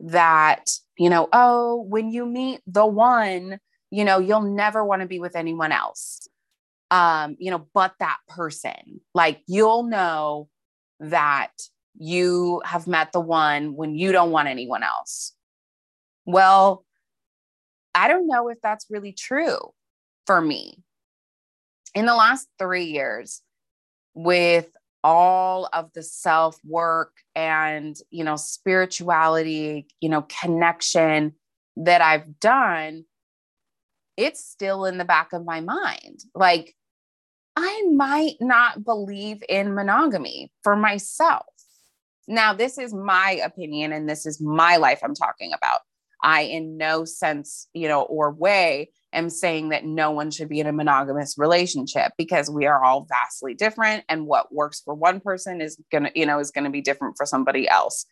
that, 0.01 0.69
you 0.99 1.09
know, 1.09 1.29
oh, 1.33 1.83
when 1.83 2.11
you 2.11 2.27
meet 2.27 2.61
the 2.67 2.85
one, 2.87 3.61
you 3.91 4.05
know, 4.05 4.19
you'll 4.19 4.43
never 4.43 4.85
want 4.85 5.03
to 5.03 5.09
be 5.09 5.21
with 5.21 5.37
anyone 5.37 5.73
else. 5.73 6.29
Um, 6.91 7.37
you 7.39 7.51
know, 7.51 7.69
but 7.73 7.95
that 8.01 8.19
person, 8.29 9.01
like 9.15 9.43
you'll 9.47 9.85
know 9.85 10.49
that 10.99 11.53
you 11.99 12.63
have 12.65 12.87
met 12.87 13.13
the 13.13 13.21
one 13.21 13.75
when 13.75 13.95
you 13.95 14.13
don't 14.13 14.31
want 14.31 14.49
anyone 14.49 14.83
else. 14.83 15.35
Well, 16.27 16.85
I 17.95 18.09
don't 18.09 18.27
know 18.27 18.49
if 18.49 18.59
that's 18.63 18.87
really 18.91 19.13
true 19.13 19.59
for 20.27 20.41
me. 20.41 20.83
In 21.95 22.07
the 22.07 22.15
last 22.15 22.49
three 22.59 22.85
years, 22.85 23.43
with 24.15 24.71
all 25.03 25.69
of 25.73 25.93
the 25.95 26.03
self 26.03 26.59
work 26.65 27.13
and, 27.35 27.97
you 28.11 28.23
know, 28.23 28.37
spirituality, 28.37 29.87
you 30.01 30.09
know, 30.09 30.27
connection 30.41 31.35
that 31.77 32.01
I've 32.01 32.39
done, 32.39 33.05
it's 34.17 34.45
still 34.45 34.85
in 34.85 34.99
the 34.99 35.05
back 35.05 35.33
of 35.33 35.45
my 35.45 35.61
mind. 35.61 36.21
Like, 36.35 36.75
I 37.62 37.83
might 37.93 38.37
not 38.40 38.85
believe 38.85 39.43
in 39.47 39.75
monogamy 39.75 40.50
for 40.62 40.76
myself. 40.76 41.45
Now, 42.26 42.55
this 42.55 42.79
is 42.79 42.95
my 42.95 43.38
opinion 43.45 43.93
and 43.93 44.09
this 44.09 44.25
is 44.25 44.40
my 44.40 44.76
life 44.76 45.00
I'm 45.02 45.14
talking 45.14 45.52
about. 45.52 45.81
I, 46.23 46.43
in 46.43 46.79
no 46.79 47.05
sense, 47.05 47.69
you 47.75 47.87
know, 47.87 48.02
or 48.02 48.31
way, 48.31 48.90
am 49.12 49.29
saying 49.29 49.71
that 49.71 49.85
no 49.85 50.11
one 50.11 50.31
should 50.31 50.49
be 50.49 50.61
in 50.61 50.67
a 50.67 50.73
monogamous 50.73 51.37
relationship 51.37 52.12
because 52.17 52.50
we 52.50 52.67
are 52.67 52.83
all 52.83 53.07
vastly 53.09 53.52
different. 53.55 54.05
And 54.09 54.26
what 54.26 54.55
works 54.55 54.81
for 54.81 54.95
one 54.95 55.21
person 55.21 55.61
is 55.61 55.79
going 55.93 56.05
to, 56.05 56.12
you 56.14 56.25
know, 56.25 56.38
is 56.38 56.50
going 56.50 56.64
to 56.64 56.71
be 56.71 56.81
different 56.81 57.17
for 57.19 57.26
somebody 57.26 57.69
else. 57.69 58.07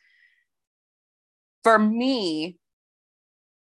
For 1.63 1.79
me, 1.79 2.59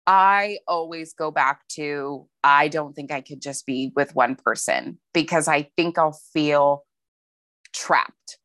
I 0.09 0.61
always 0.67 1.13
go 1.13 1.31
back 1.31 1.69
to 1.73 2.27
I 2.43 2.69
don't 2.69 2.95
think 2.97 3.13
I 3.13 3.21
could 3.21 3.43
just 3.43 3.67
be 3.67 3.93
with 3.95 4.15
one 4.15 4.37
person 4.37 4.99
because 5.13 5.49
I 5.49 5.69
think 5.77 5.99
I'll 5.99 6.19
feel 6.33 6.87
trapped. 7.75 8.39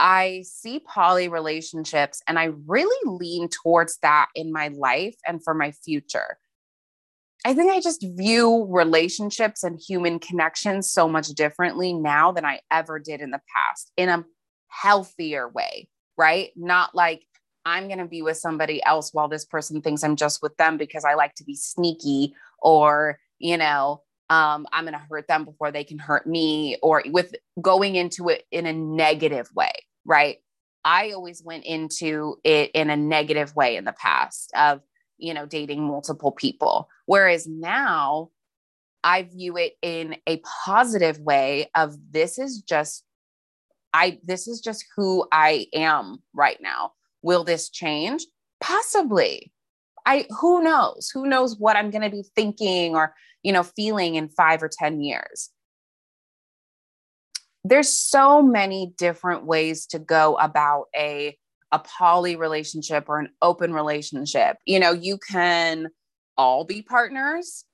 I 0.00 0.42
see 0.44 0.80
poly 0.80 1.28
relationships 1.28 2.22
and 2.26 2.40
I 2.40 2.50
really 2.66 2.98
lean 3.04 3.48
towards 3.48 3.98
that 4.02 4.26
in 4.34 4.52
my 4.52 4.66
life 4.66 5.14
and 5.24 5.40
for 5.44 5.54
my 5.54 5.70
future. 5.70 6.38
I 7.44 7.54
think 7.54 7.70
I 7.70 7.80
just 7.80 8.04
view 8.16 8.66
relationships 8.68 9.62
and 9.62 9.78
human 9.78 10.18
connections 10.18 10.90
so 10.90 11.06
much 11.08 11.28
differently 11.28 11.92
now 11.92 12.32
than 12.32 12.44
I 12.44 12.58
ever 12.72 12.98
did 12.98 13.20
in 13.20 13.30
the 13.30 13.40
past 13.54 13.92
in 13.96 14.08
a 14.08 14.24
healthier 14.66 15.48
way, 15.48 15.88
right? 16.18 16.50
Not 16.56 16.96
like 16.96 17.22
I'm 17.66 17.86
going 17.88 17.98
to 17.98 18.06
be 18.06 18.22
with 18.22 18.36
somebody 18.36 18.82
else 18.84 19.12
while 19.12 19.28
this 19.28 19.44
person 19.44 19.80
thinks 19.80 20.04
I'm 20.04 20.16
just 20.16 20.42
with 20.42 20.56
them 20.56 20.76
because 20.76 21.04
I 21.04 21.14
like 21.14 21.34
to 21.36 21.44
be 21.44 21.56
sneaky 21.56 22.34
or, 22.58 23.18
you 23.38 23.56
know, 23.56 24.02
um, 24.30 24.66
I'm 24.72 24.84
going 24.84 24.94
to 24.94 25.06
hurt 25.10 25.28
them 25.28 25.44
before 25.44 25.70
they 25.70 25.84
can 25.84 25.98
hurt 25.98 26.26
me, 26.26 26.78
or 26.82 27.02
with 27.06 27.34
going 27.60 27.94
into 27.94 28.30
it 28.30 28.44
in 28.50 28.64
a 28.64 28.72
negative 28.72 29.50
way, 29.54 29.72
right? 30.04 30.38
I 30.84 31.12
always 31.12 31.42
went 31.42 31.64
into 31.64 32.36
it 32.42 32.70
in 32.72 32.90
a 32.90 32.96
negative 32.96 33.54
way 33.54 33.76
in 33.76 33.84
the 33.84 33.92
past 33.92 34.50
of, 34.56 34.80
you 35.18 35.34
know, 35.34 35.46
dating 35.46 35.86
multiple 35.86 36.32
people. 36.32 36.88
Whereas 37.06 37.46
now 37.46 38.30
I 39.02 39.22
view 39.22 39.56
it 39.58 39.74
in 39.82 40.16
a 40.26 40.42
positive 40.64 41.18
way 41.20 41.70
of 41.74 41.96
this 42.10 42.38
is 42.38 42.62
just, 42.62 43.04
I, 43.92 44.18
this 44.24 44.48
is 44.48 44.60
just 44.60 44.84
who 44.96 45.26
I 45.30 45.66
am 45.74 46.22
right 46.34 46.58
now. 46.60 46.92
Will 47.24 47.42
this 47.42 47.70
change? 47.70 48.26
Possibly. 48.60 49.50
I 50.06 50.26
who 50.38 50.62
knows? 50.62 51.10
Who 51.12 51.26
knows 51.26 51.58
what 51.58 51.76
I'm 51.76 51.90
going 51.90 52.02
to 52.02 52.10
be 52.10 52.24
thinking 52.36 52.94
or, 52.94 53.14
you 53.42 53.52
know, 53.52 53.62
feeling 53.62 54.16
in 54.16 54.28
5 54.28 54.62
or 54.62 54.68
10 54.68 55.00
years. 55.00 55.50
There's 57.64 57.88
so 57.88 58.42
many 58.42 58.92
different 58.98 59.46
ways 59.46 59.86
to 59.86 59.98
go 59.98 60.36
about 60.36 60.86
a 60.94 61.36
a 61.72 61.78
poly 61.78 62.36
relationship 62.36 63.06
or 63.08 63.18
an 63.18 63.30
open 63.42 63.72
relationship. 63.72 64.58
You 64.66 64.78
know, 64.78 64.92
you 64.92 65.18
can 65.18 65.88
all 66.36 66.64
be 66.64 66.82
partners 66.82 67.64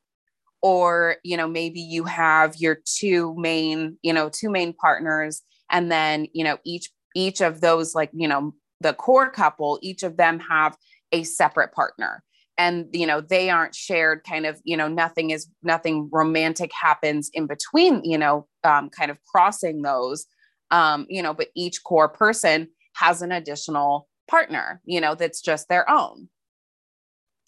or, 0.63 1.17
you 1.25 1.37
know, 1.37 1.49
maybe 1.49 1.81
you 1.81 2.05
have 2.05 2.57
your 2.57 2.79
two 2.85 3.35
main, 3.37 3.99
you 4.03 4.13
know, 4.13 4.31
two 4.31 4.49
main 4.49 4.73
partners 4.73 5.43
and 5.71 5.91
then, 5.91 6.29
you 6.33 6.45
know, 6.45 6.59
each 6.65 6.91
each 7.17 7.41
of 7.41 7.61
those 7.61 7.95
like, 7.95 8.11
you 8.13 8.29
know, 8.29 8.55
the 8.81 8.95
core 8.95 9.31
couple, 9.31 9.79
each 9.83 10.03
of 10.03 10.17
them 10.17 10.41
have 10.41 10.77
a 11.13 11.23
separate 11.23 11.73
partner. 11.73 12.23
And 12.59 12.89
you 12.93 13.07
know 13.07 13.23
they 13.23 13.49
aren't 13.49 13.75
shared 13.75 14.23
kind 14.29 14.45
of 14.45 14.61
you 14.65 14.77
know 14.77 14.89
nothing 14.89 15.31
is 15.31 15.49
nothing 15.63 16.11
romantic 16.13 16.71
happens 16.79 17.31
in 17.33 17.47
between 17.47 18.05
you 18.05 18.19
know 18.19 18.47
um, 18.65 18.91
kind 18.91 19.11
of 19.11 19.19
crossing 19.25 19.83
those. 19.83 20.27
Um, 20.71 21.07
you 21.09 21.23
know 21.23 21.33
but 21.33 21.49
each 21.55 21.83
core 21.85 22.09
person 22.09 22.69
has 22.95 23.23
an 23.23 23.33
additional 23.33 24.09
partner 24.29 24.81
you 24.85 25.01
know 25.01 25.15
that's 25.15 25.41
just 25.41 25.69
their 25.69 25.89
own 25.91 26.29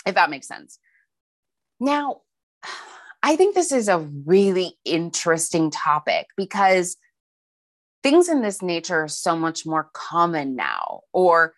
if 0.07 0.15
that 0.15 0.31
makes 0.31 0.49
sense. 0.49 0.79
Now 1.81 2.23
i 3.25 3.37
think 3.37 3.55
this 3.55 3.71
is 3.71 3.89
a 3.89 4.01
really 4.27 4.77
interesting 4.85 5.71
topic 5.71 6.27
because 6.37 6.97
things 8.03 8.29
in 8.29 8.43
this 8.43 8.63
nature 8.63 9.05
are 9.05 9.09
so 9.09 9.37
much 9.37 9.65
more 9.65 9.91
common 9.93 10.57
now 10.57 11.01
or 11.13 11.55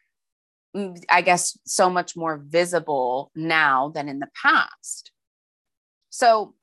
i 1.08 1.22
guess 1.22 1.56
so 1.64 1.88
much 1.88 2.16
more 2.16 2.36
visible 2.36 3.30
now 3.34 3.90
than 3.94 4.08
in 4.08 4.18
the 4.18 4.28
past. 4.40 5.12
So 6.10 6.54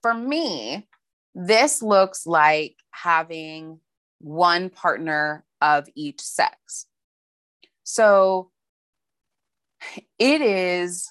for 0.00 0.14
me 0.14 0.88
this 1.34 1.82
looks 1.82 2.26
like 2.26 2.76
having 2.90 3.80
one 4.18 4.68
partner 4.70 5.44
of 5.60 5.88
each 5.94 6.20
sex. 6.20 6.86
So 7.84 8.50
it 10.18 10.40
is 10.40 11.08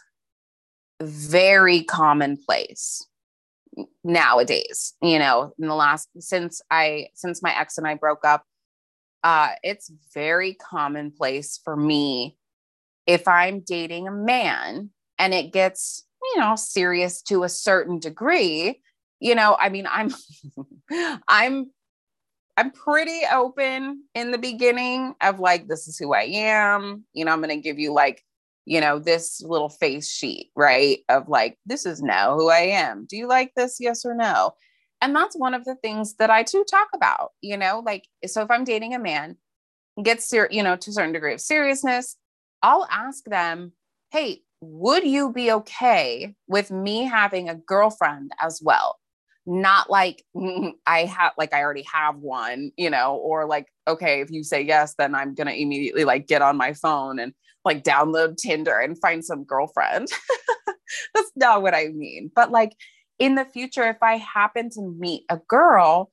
very 1.02 1.84
commonplace 1.84 3.08
nowadays 4.04 4.94
you 5.02 5.18
know 5.18 5.54
in 5.58 5.68
the 5.68 5.76
last 5.76 6.10
since 6.20 6.62
i 6.70 7.08
since 7.14 7.42
my 7.42 7.58
ex 7.58 7.78
and 7.78 7.88
i 7.88 7.96
broke 7.96 8.26
up 8.26 8.44
uh 9.24 9.50
it's 9.64 9.92
very 10.14 10.54
commonplace 10.56 11.60
for 11.64 11.78
me 11.78 12.36
if 13.08 13.28
i'm 13.28 13.62
dating 13.62 14.08
a 14.08 14.12
man 14.12 14.90
and 15.18 15.34
it 15.34 15.54
gets 15.54 16.06
you 16.22 16.40
know 16.40 16.56
serious 16.56 17.22
to 17.22 17.44
a 17.44 17.50
certain 17.50 17.98
degree 17.98 18.82
you 19.20 19.36
know 19.36 19.56
i 19.60 19.70
mean 19.70 19.88
i'm 19.90 20.14
i'm 21.30 21.72
i'm 22.58 22.72
pretty 22.72 23.22
open 23.32 24.04
in 24.14 24.32
the 24.32 24.38
beginning 24.38 25.16
of 25.22 25.40
like 25.40 25.68
this 25.68 25.88
is 25.88 25.98
who 25.98 26.14
i 26.14 26.24
am 26.24 27.06
you 27.14 27.24
know 27.24 27.32
i'm 27.32 27.42
going 27.42 27.50
to 27.50 27.62
give 27.62 27.80
you 27.80 27.94
like 27.94 28.22
you 28.66 28.80
know, 28.80 29.00
this 29.00 29.42
little 29.42 29.70
face 29.70 30.12
sheet, 30.12 30.52
right? 30.56 31.00
Of 31.10 31.28
like, 31.28 31.58
this 31.66 31.86
is 31.86 32.02
now 32.02 32.36
who 32.36 32.50
I 32.50 32.60
am. 32.60 33.06
Do 33.10 33.18
you 33.18 33.28
like 33.28 33.52
this? 33.56 33.78
Yes 33.80 34.06
or 34.06 34.14
no? 34.14 34.54
And 35.02 35.16
that's 35.16 35.36
one 35.36 35.54
of 35.54 35.66
the 35.66 35.76
things 35.76 36.16
that 36.16 36.30
I 36.30 36.44
too 36.44 36.64
talk 36.70 36.90
about, 36.94 37.32
you 37.42 37.58
know, 37.58 37.82
like, 37.84 38.08
so 38.26 38.44
if 38.44 38.52
I'm 38.52 38.64
dating 38.64 38.94
a 38.94 39.00
man, 39.00 39.36
get 40.02 40.22
ser- 40.22 40.50
you 40.52 40.62
know, 40.62 40.76
to 40.76 40.90
a 40.92 40.94
certain 40.94 41.12
degree 41.12 41.34
of 41.34 41.42
seriousness, 41.42 42.16
I'll 42.62 42.88
ask 42.92 43.24
them, 43.26 43.74
hey, 44.12 44.42
would 44.62 45.04
you 45.04 45.34
be 45.34 45.52
okay 45.52 46.36
with 46.48 46.70
me 46.70 47.04
having 47.04 47.50
a 47.50 47.56
girlfriend 47.56 48.32
as 48.40 48.62
well? 48.64 49.00
Not 49.48 49.90
like 49.90 50.24
mm, 50.36 50.74
I 50.86 51.06
have, 51.06 51.34
like 51.36 51.52
I 51.52 51.62
already 51.64 51.86
have 51.92 52.18
one, 52.18 52.72
you 52.78 52.92
know, 52.92 53.16
or 53.16 53.48
like, 53.48 53.66
okay, 53.88 54.22
if 54.22 54.30
you 54.30 54.44
say 54.44 54.62
yes, 54.62 54.94
then 55.00 55.16
I'm 55.16 55.34
going 55.34 55.48
to 55.48 55.60
immediately 55.60 56.06
like 56.06 56.28
get 56.28 56.44
on 56.44 56.58
my 56.58 56.74
phone 56.74 57.18
and 57.18 57.34
like 57.64 57.84
download 57.84 58.38
Tinder 58.38 58.78
and 58.78 59.00
find 59.00 59.24
some 59.24 59.44
girlfriend. 59.44 60.08
That's 61.14 61.32
not 61.36 61.62
what 61.62 61.74
I 61.74 61.88
mean. 61.90 62.32
But 62.34 62.52
like 62.52 62.74
in 63.20 63.36
the 63.36 63.46
future, 63.46 63.88
if 63.90 64.02
I 64.02 64.18
happen 64.18 64.70
to 64.72 64.82
meet 64.82 65.24
a 65.30 65.38
girl 65.48 66.10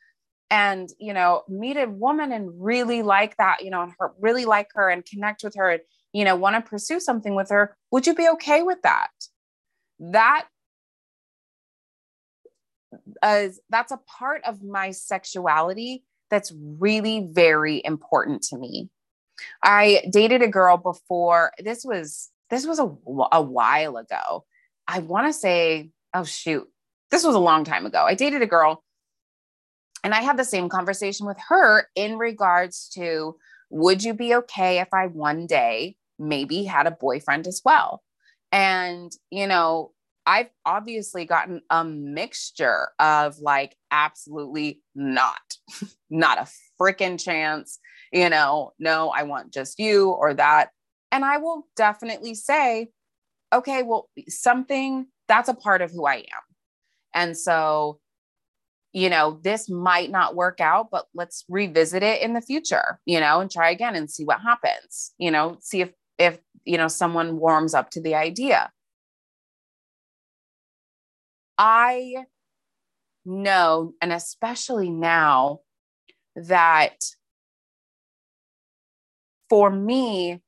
and, 0.50 0.88
you 0.99 1.12
know, 1.12 1.43
meet 1.49 1.76
a 1.76 1.87
woman 1.87 2.33
and 2.33 2.50
really 2.55 3.02
like 3.02 3.37
that, 3.37 3.64
you 3.64 3.71
know, 3.71 3.83
and 3.83 3.93
her 3.99 4.12
really 4.21 4.45
like 4.45 4.69
her 4.75 4.88
and 4.88 5.05
connect 5.05 5.43
with 5.43 5.55
her 5.57 5.71
and, 5.71 5.83
you 6.12 6.25
know, 6.25 6.37
want 6.37 6.57
to 6.57 6.69
pursue 6.69 7.00
something 7.00 7.35
with 7.35 7.50
her, 7.50 7.76
would 7.90 8.07
you 8.07 8.14
be 8.14 8.28
okay 8.28 8.62
with 8.62 8.81
that? 8.83 9.11
That 10.00 10.47
is 13.25 13.61
that's 13.69 13.93
a 13.93 14.00
part 14.19 14.43
of 14.45 14.62
my 14.62 14.90
sexuality 14.90 16.05
that's 16.31 16.52
really 16.78 17.28
very 17.33 17.83
important 17.85 18.43
to 18.43 18.59
me 18.59 18.88
I 19.62 20.04
dated 20.11 20.42
a 20.42 20.49
girl 20.49 20.76
before. 20.76 21.52
This 21.59 21.85
was 21.85 22.30
this 22.50 22.66
was 22.66 22.78
a, 22.78 22.85
a 23.33 23.42
while 23.42 23.97
ago. 23.97 24.45
I 24.87 25.00
want 25.00 25.26
to 25.26 25.33
say, 25.33 25.90
oh 26.14 26.25
shoot, 26.25 26.66
this 27.11 27.25
was 27.25 27.35
a 27.35 27.40
long 27.40 27.64
time 27.64 27.87
ago. 27.87 28.04
I 28.04 28.14
dated 28.14 28.42
a 28.42 28.47
girl 28.47 28.83
and 30.04 30.14
I 30.14 30.23
had 30.23 30.37
the 30.37 30.45
same 30.45 30.68
conversation 30.68 31.26
with 31.26 31.37
her 31.49 31.88
in 31.95 32.18
regards 32.18 32.88
to 32.95 33.37
would 33.71 34.02
you 34.02 34.14
be 34.14 34.35
okay 34.35 34.78
if 34.80 34.88
I 34.92 35.09
one 35.09 35.47
day 35.47 35.97
maybe 36.18 36.64
had 36.64 36.87
a 36.87 36.92
boyfriend 36.92 37.47
as 37.47 37.61
well? 37.64 38.02
And, 38.50 39.12
you 39.30 39.47
know, 39.47 39.92
I've 40.25 40.50
obviously 40.64 41.25
gotten 41.25 41.62
a 41.71 41.85
mixture 41.85 42.88
of 42.99 43.38
like, 43.38 43.76
absolutely 43.90 44.80
not, 44.95 45.57
not 46.11 46.38
a 46.38 46.49
freaking 46.80 47.23
chance. 47.23 47.78
You 48.12 48.31
know, 48.31 48.73
no, 48.79 49.11
I 49.11 49.25
want 49.25 49.53
just 49.53 49.79
you 49.79 50.11
or 50.11 50.35
that. 50.35 50.71
And 51.12 51.25
I 51.25 51.38
will 51.38 51.67
definitely 51.77 52.35
say, 52.35 52.88
okay, 53.53 53.83
well, 53.83 54.09
something 54.29 55.07
that's 55.27 55.49
a 55.49 55.55
part 55.55 55.83
of 55.83 55.91
who 55.91 56.07
I 56.07 56.17
am. 56.17 56.43
And 57.15 57.37
so, 57.37 58.00
you 58.93 59.11
know, 59.11 59.38
this 59.43 59.69
might 59.69 60.11
not 60.11 60.35
work 60.35 60.61
out, 60.61 60.88
but 60.91 61.07
let's 61.15 61.45
revisit 61.49 62.03
it 62.03 62.23
in 62.23 62.35
the 62.35 62.41
future, 62.41 63.00
you 63.07 63.21
know, 63.21 63.41
and 63.41 63.50
try 63.50 63.71
again 63.71 63.95
and 63.95 64.11
see 64.11 64.25
what 64.25 64.41
happens, 64.41 65.12
you 65.19 65.31
know, 65.31 65.57
see 65.61 65.83
if, 65.83 65.93
if, 66.19 66.38
you 66.65 66.77
know, 66.79 66.88
someone 66.88 67.38
warms 67.38 67.75
up 67.75 67.91
to 67.91 68.00
the 68.00 68.15
idea. 68.15 68.71
I 71.59 72.25
know, 73.25 73.95
and 74.00 74.12
especially 74.12 74.91
now, 74.91 75.61
that 76.37 76.97
for 79.49 79.71
me, 79.71 80.40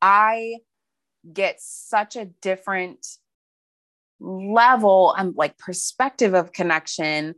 I 0.00 0.56
get 1.32 1.56
such 1.60 2.16
a 2.16 2.26
different 2.26 3.06
level 4.20 5.14
and 5.16 5.34
like 5.36 5.58
perspective 5.58 6.34
of 6.34 6.52
connection 6.52 7.34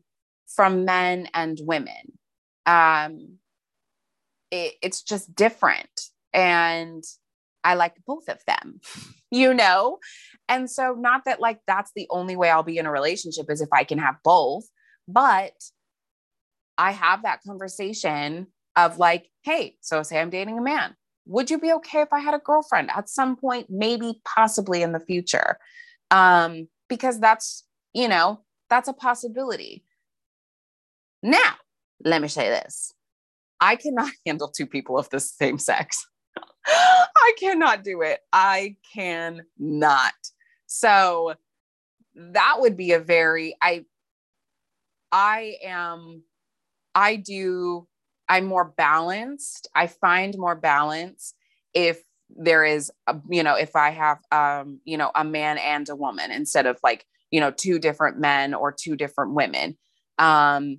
from 0.46 0.84
men 0.84 1.28
and 1.34 1.58
women. 1.62 2.18
Um, 2.66 3.38
it, 4.50 4.75
it's 4.82 5.02
just 5.02 5.34
different. 5.34 5.88
And 6.32 7.02
I 7.64 7.75
like 7.75 7.94
both 8.06 8.28
of 8.28 8.40
them, 8.46 8.80
you 9.30 9.54
know? 9.54 9.98
And 10.48 10.70
so, 10.70 10.94
not 10.98 11.25
that 11.25 11.40
like 11.40 11.60
that's 11.66 11.90
the 11.96 12.06
only 12.10 12.36
way 12.36 12.50
I'll 12.50 12.62
be 12.62 12.78
in 12.78 12.86
a 12.86 12.92
relationship 12.92 13.46
is 13.48 13.60
if 13.60 13.68
I 13.72 13.84
can 13.84 13.98
have 13.98 14.16
both, 14.22 14.64
but 15.08 15.52
I 16.78 16.92
have 16.92 17.22
that 17.22 17.40
conversation 17.44 18.48
of 18.76 18.99
like, 18.99 19.28
hey, 19.42 19.76
so 19.80 20.02
say 20.02 20.21
I'm 20.21 20.30
dating 20.30 20.59
a 20.59 20.62
man. 20.62 20.95
Would 21.26 21.50
you 21.50 21.59
be 21.59 21.73
okay 21.73 22.02
if 22.02 22.12
I 22.12 22.21
had 22.21 22.35
a 22.35 22.38
girlfriend 22.38 22.90
at 22.95 23.09
some 23.09 23.37
point, 23.37 23.66
maybe 23.68 24.21
possibly 24.25 24.83
in 24.83 24.92
the 24.92 25.00
future? 25.00 25.59
Um, 26.11 26.68
because 26.88 27.18
that's, 27.18 27.64
you 27.95 28.09
know, 28.09 28.40
that's 28.71 28.88
a 28.88 28.92
possibility. 28.92 29.85
Now, 31.23 31.54
let 32.04 32.23
me 32.23 32.28
say 32.28 32.49
this 32.49 32.95
I 33.61 33.76
cannot 33.76 34.11
handle 34.26 34.49
two 34.49 34.66
people 34.66 34.99
of 34.99 35.11
the 35.11 35.21
same 35.21 35.59
sex. 35.59 36.06
I 36.66 37.33
cannot 37.38 37.85
do 37.85 38.02
it. 38.02 38.21
I 38.33 38.76
cannot. 38.95 40.14
So 40.66 41.35
that 42.14 42.56
would 42.59 42.76
be 42.76 42.92
a 42.92 43.00
very 43.00 43.56
I 43.61 43.85
I 45.12 45.56
am 45.64 46.23
I 46.95 47.16
do 47.16 47.87
I'm 48.28 48.47
more 48.47 48.73
balanced. 48.76 49.68
I 49.75 49.87
find 49.87 50.37
more 50.37 50.54
balance 50.54 51.35
if 51.75 52.02
there 52.28 52.64
is 52.64 52.90
a, 53.06 53.16
you 53.30 53.42
know 53.42 53.54
if 53.54 53.76
I 53.76 53.90
have 53.90 54.18
um 54.33 54.80
you 54.85 54.97
know 54.97 55.11
a 55.14 55.25
man 55.25 55.59
and 55.59 55.88
a 55.88 55.95
woman 55.95 56.33
instead 56.33 56.66
of 56.66 56.78
like 56.83 57.06
you 57.30 57.40
know 57.40 57.52
two 57.52 57.78
different 57.78 58.18
men 58.18 58.54
or 58.54 58.73
two 58.73 58.97
different 58.97 59.35
women. 59.35 59.76
Um 60.18 60.78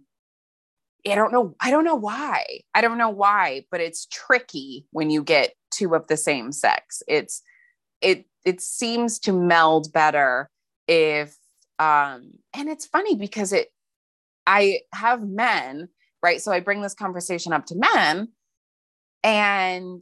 I 1.10 1.16
don't 1.16 1.32
know 1.32 1.56
I 1.62 1.72
don't 1.72 1.86
know 1.86 1.96
why. 1.96 2.46
I 2.74 2.82
don't 2.82 2.98
know 2.98 3.10
why, 3.10 3.66
but 3.72 3.80
it's 3.82 4.08
tricky 4.08 4.86
when 4.92 5.10
you 5.10 5.24
get 5.24 5.54
two 5.72 5.96
of 5.96 6.08
the 6.08 6.18
same 6.18 6.52
sex. 6.52 7.02
It's 7.08 7.42
it 8.02 8.26
it 8.46 8.62
seems 8.62 9.20
to 9.20 9.32
meld 9.34 9.92
better 9.94 10.50
if 10.88 11.38
um 11.80 12.32
and 12.54 12.70
it's 12.70 12.86
funny 12.86 13.16
because 13.16 13.54
it 13.54 13.70
I 14.46 14.82
have 14.94 15.28
men, 15.28 15.90
right? 16.28 16.42
So 16.42 16.52
I 16.52 16.60
bring 16.60 16.82
this 16.82 16.94
conversation 16.94 17.54
up 17.54 17.66
to 17.68 17.76
men 17.76 18.28
and 19.24 20.02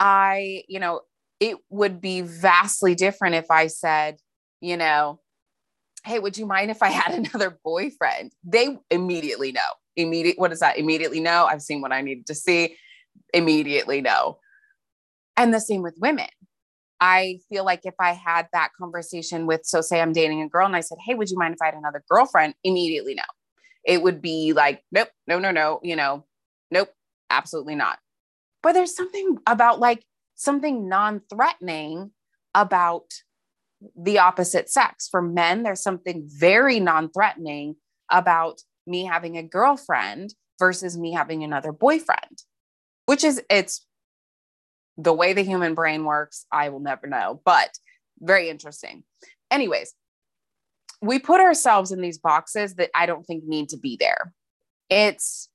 I, 0.00 0.64
you 0.66 0.80
know, 0.80 1.02
it 1.38 1.58
would 1.70 2.00
be 2.00 2.22
vastly 2.22 2.96
different 2.96 3.36
if 3.36 3.52
I 3.52 3.68
said, 3.68 4.16
you 4.60 4.76
know, 4.76 5.20
hey, 6.04 6.18
would 6.18 6.36
you 6.36 6.44
mind 6.44 6.72
if 6.72 6.82
I 6.82 6.88
had 7.02 7.14
another 7.14 7.56
boyfriend? 7.62 8.32
They 8.42 8.78
immediately 8.90 9.52
know. 9.52 9.60
Immediate, 9.94 10.40
what 10.40 10.50
is 10.50 10.58
that? 10.58 10.76
Immediately 10.76 11.20
know. 11.20 11.46
I've 11.46 11.62
seen 11.62 11.80
what 11.80 11.92
I 11.92 12.00
needed 12.00 12.26
to 12.26 12.34
see. 12.34 12.76
Immediately 13.32 14.00
know. 14.00 14.38
And 15.36 15.54
the 15.54 15.60
same 15.60 15.82
with 15.82 15.94
women. 16.00 16.26
I 17.00 17.38
feel 17.48 17.64
like 17.64 17.82
if 17.84 17.94
I 18.00 18.12
had 18.12 18.48
that 18.52 18.70
conversation 18.76 19.46
with, 19.46 19.60
so 19.62 19.82
say 19.82 20.00
I'm 20.00 20.12
dating 20.12 20.42
a 20.42 20.48
girl 20.48 20.66
and 20.66 20.74
I 20.74 20.80
said, 20.80 20.98
Hey, 21.06 21.14
would 21.14 21.30
you 21.30 21.38
mind 21.38 21.54
if 21.54 21.62
I 21.62 21.66
had 21.66 21.74
another 21.74 22.02
girlfriend? 22.10 22.54
Immediately, 22.64 23.14
no. 23.14 23.22
It 23.84 24.02
would 24.02 24.20
be 24.20 24.52
like, 24.52 24.82
Nope, 24.92 25.08
no, 25.26 25.38
no, 25.38 25.50
no, 25.50 25.80
you 25.82 25.96
know, 25.96 26.24
nope, 26.70 26.90
absolutely 27.30 27.74
not. 27.74 27.98
But 28.62 28.72
there's 28.72 28.94
something 28.94 29.38
about 29.46 29.80
like 29.80 30.04
something 30.34 30.88
non 30.88 31.22
threatening 31.32 32.12
about 32.54 33.12
the 33.96 34.18
opposite 34.18 34.68
sex. 34.70 35.08
For 35.10 35.22
men, 35.22 35.62
there's 35.62 35.82
something 35.82 36.24
very 36.26 36.80
non 36.80 37.10
threatening 37.10 37.76
about 38.10 38.60
me 38.86 39.04
having 39.04 39.36
a 39.36 39.42
girlfriend 39.42 40.34
versus 40.58 40.98
me 40.98 41.12
having 41.12 41.42
another 41.42 41.72
boyfriend, 41.72 42.42
which 43.06 43.24
is, 43.24 43.42
it's 43.48 43.86
the 44.96 45.12
way 45.12 45.32
the 45.32 45.42
human 45.42 45.74
brain 45.74 46.04
works, 46.04 46.46
I 46.52 46.68
will 46.68 46.80
never 46.80 47.06
know, 47.06 47.40
but 47.44 47.70
very 48.20 48.50
interesting. 48.50 49.04
Anyways, 49.50 49.94
we 51.00 51.18
put 51.18 51.40
ourselves 51.40 51.92
in 51.92 52.00
these 52.00 52.18
boxes 52.18 52.74
that 52.74 52.90
I 52.94 53.06
don't 53.06 53.24
think 53.24 53.44
need 53.44 53.70
to 53.70 53.78
be 53.78 53.96
there. 53.98 54.32
It's 54.88 55.48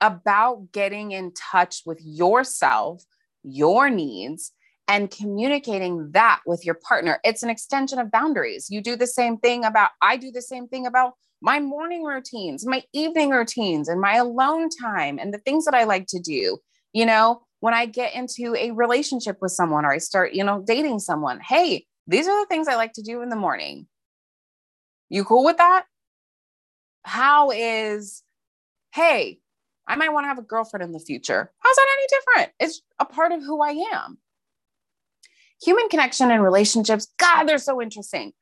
about 0.00 0.72
getting 0.72 1.12
in 1.12 1.32
touch 1.32 1.82
with 1.86 2.00
yourself, 2.04 3.02
your 3.42 3.88
needs, 3.88 4.52
and 4.86 5.10
communicating 5.10 6.10
that 6.12 6.40
with 6.46 6.64
your 6.64 6.74
partner. 6.74 7.20
It's 7.24 7.42
an 7.42 7.48
extension 7.48 7.98
of 7.98 8.10
boundaries. 8.10 8.68
You 8.68 8.82
do 8.82 8.96
the 8.96 9.06
same 9.06 9.38
thing 9.38 9.64
about, 9.64 9.90
I 10.02 10.16
do 10.18 10.30
the 10.30 10.42
same 10.42 10.68
thing 10.68 10.86
about 10.86 11.14
my 11.40 11.58
morning 11.58 12.02
routines, 12.02 12.66
my 12.66 12.82
evening 12.92 13.30
routines, 13.30 13.88
and 13.88 14.00
my 14.00 14.16
alone 14.16 14.68
time, 14.68 15.18
and 15.18 15.32
the 15.32 15.38
things 15.38 15.64
that 15.64 15.74
I 15.74 15.84
like 15.84 16.06
to 16.08 16.20
do. 16.20 16.58
You 16.92 17.06
know, 17.06 17.42
when 17.60 17.74
I 17.74 17.86
get 17.86 18.14
into 18.14 18.54
a 18.58 18.72
relationship 18.72 19.38
with 19.40 19.52
someone 19.52 19.84
or 19.86 19.92
I 19.92 19.98
start, 19.98 20.34
you 20.34 20.44
know, 20.44 20.62
dating 20.66 20.98
someone, 20.98 21.40
hey, 21.40 21.86
these 22.06 22.28
are 22.28 22.42
the 22.42 22.46
things 22.46 22.68
I 22.68 22.76
like 22.76 22.92
to 22.94 23.02
do 23.02 23.22
in 23.22 23.30
the 23.30 23.36
morning. 23.36 23.86
You 25.08 25.24
cool 25.24 25.44
with 25.44 25.58
that? 25.58 25.84
How 27.02 27.50
is, 27.50 28.22
hey, 28.94 29.38
I 29.86 29.96
might 29.96 30.12
want 30.12 30.24
to 30.24 30.28
have 30.28 30.38
a 30.38 30.42
girlfriend 30.42 30.82
in 30.82 30.92
the 30.92 30.98
future. 30.98 31.52
How's 31.58 31.76
that 31.76 31.96
any 31.98 32.06
different? 32.20 32.52
It's 32.60 32.82
a 32.98 33.04
part 33.04 33.32
of 33.32 33.42
who 33.42 33.62
I 33.62 33.70
am. 33.94 34.18
Human 35.62 35.88
connection 35.88 36.30
and 36.30 36.42
relationships, 36.42 37.08
God, 37.18 37.44
they're 37.44 37.58
so 37.58 37.80
interesting. 37.80 38.32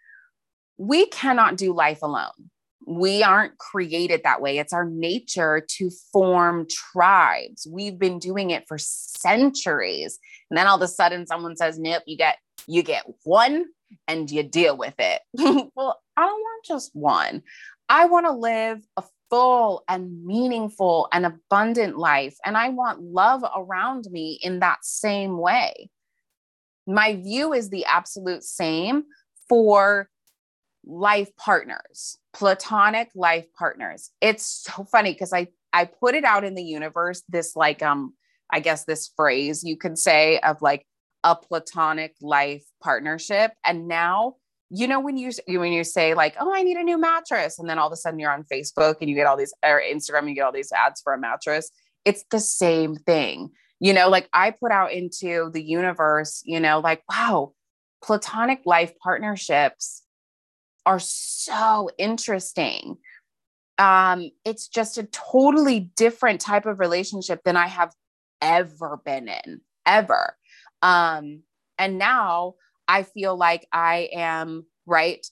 We 0.78 1.06
cannot 1.06 1.56
do 1.56 1.74
life 1.74 2.02
alone 2.02 2.50
we 2.86 3.22
aren't 3.22 3.58
created 3.58 4.22
that 4.24 4.40
way. 4.40 4.58
It's 4.58 4.72
our 4.72 4.84
nature 4.84 5.64
to 5.76 5.90
form 6.12 6.66
tribes. 6.68 7.66
We've 7.70 7.98
been 7.98 8.18
doing 8.18 8.50
it 8.50 8.66
for 8.66 8.78
centuries. 8.78 10.18
And 10.50 10.58
then 10.58 10.66
all 10.66 10.76
of 10.76 10.82
a 10.82 10.88
sudden 10.88 11.26
someone 11.26 11.56
says, 11.56 11.78
"Nope, 11.78 12.02
you 12.06 12.16
get 12.16 12.38
you 12.66 12.82
get 12.82 13.04
one 13.24 13.66
and 14.08 14.30
you 14.30 14.42
deal 14.42 14.76
with 14.76 14.94
it." 14.98 15.20
well, 15.74 16.00
I 16.16 16.26
don't 16.26 16.40
want 16.40 16.64
just 16.64 16.90
one. 16.94 17.42
I 17.88 18.06
want 18.06 18.26
to 18.26 18.32
live 18.32 18.80
a 18.96 19.04
full 19.32 19.82
and 19.88 20.26
meaningful 20.26 21.08
and 21.10 21.24
abundant 21.24 21.96
life 21.96 22.36
and 22.44 22.54
I 22.54 22.68
want 22.68 23.00
love 23.00 23.42
around 23.56 24.06
me 24.10 24.38
in 24.42 24.60
that 24.60 24.84
same 24.84 25.38
way. 25.38 25.88
My 26.86 27.16
view 27.16 27.54
is 27.54 27.70
the 27.70 27.86
absolute 27.86 28.44
same 28.44 29.04
for 29.48 30.10
life 30.84 31.34
partners, 31.36 32.18
platonic 32.34 33.10
life 33.14 33.46
partners. 33.58 34.10
It's 34.20 34.44
so 34.44 34.84
funny 34.84 35.12
because 35.14 35.32
I 35.32 35.48
I 35.72 35.86
put 35.86 36.14
it 36.14 36.24
out 36.24 36.44
in 36.44 36.54
the 36.54 36.62
universe 36.62 37.22
this 37.26 37.56
like 37.56 37.82
um 37.82 38.12
I 38.50 38.60
guess 38.60 38.84
this 38.84 39.10
phrase 39.16 39.64
you 39.64 39.78
could 39.78 39.96
say 39.98 40.40
of 40.40 40.60
like 40.60 40.86
a 41.24 41.36
platonic 41.36 42.14
life 42.20 42.64
partnership 42.82 43.52
and 43.64 43.86
now 43.86 44.34
you 44.70 44.88
know 44.88 45.00
when 45.00 45.16
you 45.16 45.30
when 45.48 45.72
you 45.72 45.84
say 45.84 46.14
like 46.14 46.34
oh 46.40 46.52
I 46.52 46.62
need 46.62 46.76
a 46.76 46.82
new 46.82 46.98
mattress 46.98 47.58
and 47.58 47.68
then 47.68 47.78
all 47.78 47.86
of 47.86 47.92
a 47.92 47.96
sudden 47.96 48.18
you're 48.18 48.32
on 48.32 48.44
Facebook 48.44 48.96
and 49.00 49.08
you 49.08 49.14
get 49.14 49.26
all 49.26 49.36
these 49.36 49.54
or 49.64 49.80
Instagram 49.80 50.28
you 50.28 50.34
get 50.34 50.44
all 50.44 50.52
these 50.52 50.72
ads 50.72 51.00
for 51.00 51.12
a 51.12 51.18
mattress 51.18 51.70
it's 52.04 52.24
the 52.30 52.40
same 52.40 52.96
thing. 52.96 53.50
You 53.80 53.92
know, 53.92 54.08
like 54.08 54.28
I 54.32 54.50
put 54.50 54.70
out 54.70 54.92
into 54.92 55.50
the 55.52 55.62
universe, 55.62 56.42
you 56.44 56.60
know, 56.60 56.80
like, 56.80 57.02
wow, 57.10 57.52
platonic 58.02 58.60
life 58.64 58.92
partnerships 59.02 60.02
are 60.86 61.00
so 61.00 61.90
interesting. 61.98 62.98
Um, 63.78 64.30
it's 64.44 64.68
just 64.68 64.98
a 64.98 65.04
totally 65.04 65.90
different 65.96 66.40
type 66.40 66.66
of 66.66 66.78
relationship 66.78 67.40
than 67.44 67.56
I 67.56 67.66
have 67.66 67.92
ever 68.40 69.00
been 69.04 69.28
in, 69.28 69.60
ever. 69.86 70.36
Um, 70.82 71.42
and 71.78 71.98
now 71.98 72.54
I 72.88 73.04
feel 73.04 73.36
like 73.36 73.66
I 73.72 74.08
am 74.12 74.66
right. 74.86 75.24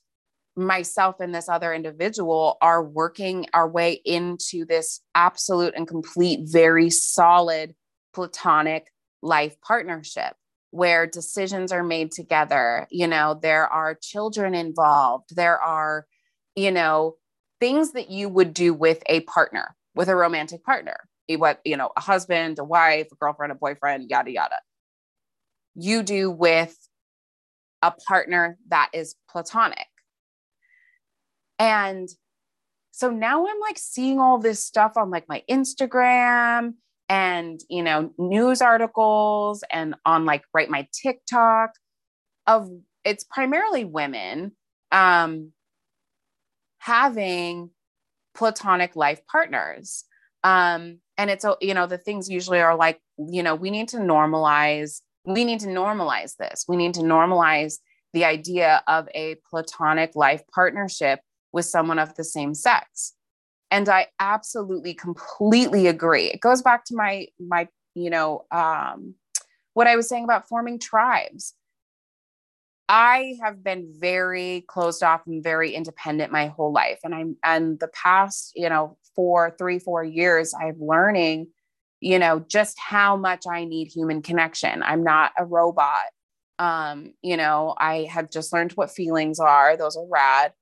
Myself 0.57 1.17
and 1.21 1.35
this 1.35 1.49
other 1.49 1.73
individual 1.73 2.59
are 2.61 2.83
working 2.83 3.47
our 3.53 3.69
way 3.69 4.01
into 4.05 4.65
this 4.65 5.01
absolute 5.15 5.75
and 5.77 5.87
complete, 5.87 6.41
very 6.45 6.91
solid 6.91 7.75
platonic 8.13 8.89
life 9.23 9.61
partnership 9.61 10.35
where 10.71 11.07
decisions 11.07 11.73
are 11.73 11.83
made 11.83 12.13
together. 12.13 12.87
You 12.91 13.07
know, 13.07 13.39
there 13.41 13.67
are 13.67 13.99
children 14.01 14.55
involved, 14.55 15.35
there 15.35 15.61
are, 15.61 16.07
you 16.55 16.71
know, 16.71 17.17
things 17.61 17.93
that 17.93 18.11
you 18.11 18.29
would 18.29 18.55
do 18.55 18.73
with 18.73 19.03
a 19.07 19.21
partner, 19.21 19.77
with 19.95 20.09
a 20.09 20.17
romantic 20.17 20.65
partner, 20.65 20.97
what, 21.29 21.61
you 21.65 21.77
know, 21.77 21.91
a 21.97 22.01
husband, 22.01 22.59
a 22.59 22.65
wife, 22.65 23.09
a 23.13 23.17
girlfriend, 23.17 23.53
a 23.53 23.57
boyfriend, 23.57 24.11
yada, 24.11 24.31
yada. 24.31 24.57
You 25.75 26.03
do 26.03 26.31
with 26.31 26.77
a 27.83 27.93
partner 28.09 28.59
that 28.69 28.91
is 28.93 29.15
platonic. 29.31 29.87
And 31.59 32.09
so 32.91 33.11
now 33.11 33.47
I'm 33.47 33.61
like 33.61 33.79
seeing 33.79 34.19
all 34.21 34.39
this 34.39 34.65
stuff 34.65 34.97
on 34.97 35.11
like 35.11 35.29
my 35.29 35.43
Instagram 35.49 36.75
and 37.11 37.61
you 37.69 37.83
know 37.83 38.13
news 38.19 38.63
articles 38.63 39.65
and 39.71 39.97
on 40.07 40.25
like 40.25 40.45
right 40.55 40.71
my 40.71 40.87
tiktok 40.93 41.71
of 42.47 42.71
it's 43.05 43.25
primarily 43.25 43.85
women 43.85 44.53
um 44.93 45.53
having 46.79 47.71
platonic 48.35 48.95
life 48.95 49.21
partners 49.27 50.05
um 50.45 50.99
and 51.19 51.31
it's 51.31 51.45
you 51.61 51.75
know 51.75 51.87
the 51.87 51.99
things 51.99 52.31
usually 52.31 52.61
are 52.61 52.77
like 52.77 53.01
you 53.19 53.43
know 53.43 53.57
we 53.57 53.71
need 53.71 53.89
to 53.89 53.97
normalize 53.97 55.01
we 55.25 55.45
need 55.45 55.61
to 55.61 55.67
normalize 55.67 56.37
this. 56.37 56.65
We 56.69 56.77
need 56.77 56.95
to 56.95 57.01
normalize 57.01 57.79
the 58.13 58.25
idea 58.25 58.83
of 58.89 59.09
a 59.15 59.37
platonic 59.49 60.17
life 60.17 60.43
partnership 60.53 61.21
with 61.53 61.65
someone 61.65 61.99
of 61.99 62.15
the 62.17 62.25
same 62.25 62.55
sex. 62.55 63.15
And 63.71 63.89
i 63.89 64.09
absolutely 64.19 64.95
completely 64.95 65.87
agree. 65.87 66.27
It 66.27 66.41
goes 66.41 66.63
back 66.63 66.85
to 66.87 66.97
my 66.97 67.29
my 67.39 67.69
you 67.95 68.11
know 68.11 68.45
um, 68.51 69.15
what 69.75 69.87
i 69.87 69.97
was 69.97 70.09
saying 70.09 70.25
about 70.25 70.49
forming 70.49 70.79
tribes. 70.79 71.55
I 72.89 73.37
have 73.41 73.63
been 73.63 73.93
very 73.97 74.65
closed 74.67 75.05
off 75.05 75.25
and 75.27 75.45
very 75.45 75.73
independent 75.73 76.33
my 76.33 76.49
whole 76.49 76.73
life. 76.73 76.99
And 77.05 77.15
i'm 77.15 77.37
and 77.45 77.79
the 77.79 77.89
past 77.89 78.53
you 78.57 78.69
know 78.69 78.97
four 79.15 79.55
three 79.57 79.79
four 79.79 80.03
years 80.03 80.53
I've 80.53 80.81
learning 80.81 81.49
you 82.01 82.19
know 82.19 82.41
just 82.49 82.79
how 82.79 83.17
much 83.17 83.47
i 83.47 83.65
need 83.65 83.89
human 83.89 84.23
connection 84.23 84.83
i'm 84.83 85.03
not 85.03 85.33
a 85.39 85.45
robot 85.45 86.05
um 86.59 87.13
you 87.23 87.37
know 87.37 87.75
i 87.79 88.09
have 88.11 88.31
just 88.31 88.53
learned 88.53 88.73
what 88.73 88.91
feelings 88.91 89.39
are 89.39 89.77
those 89.77 89.97
are 89.97 90.07
rad 90.09 90.53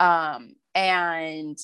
um 0.00 0.54
and 0.74 1.58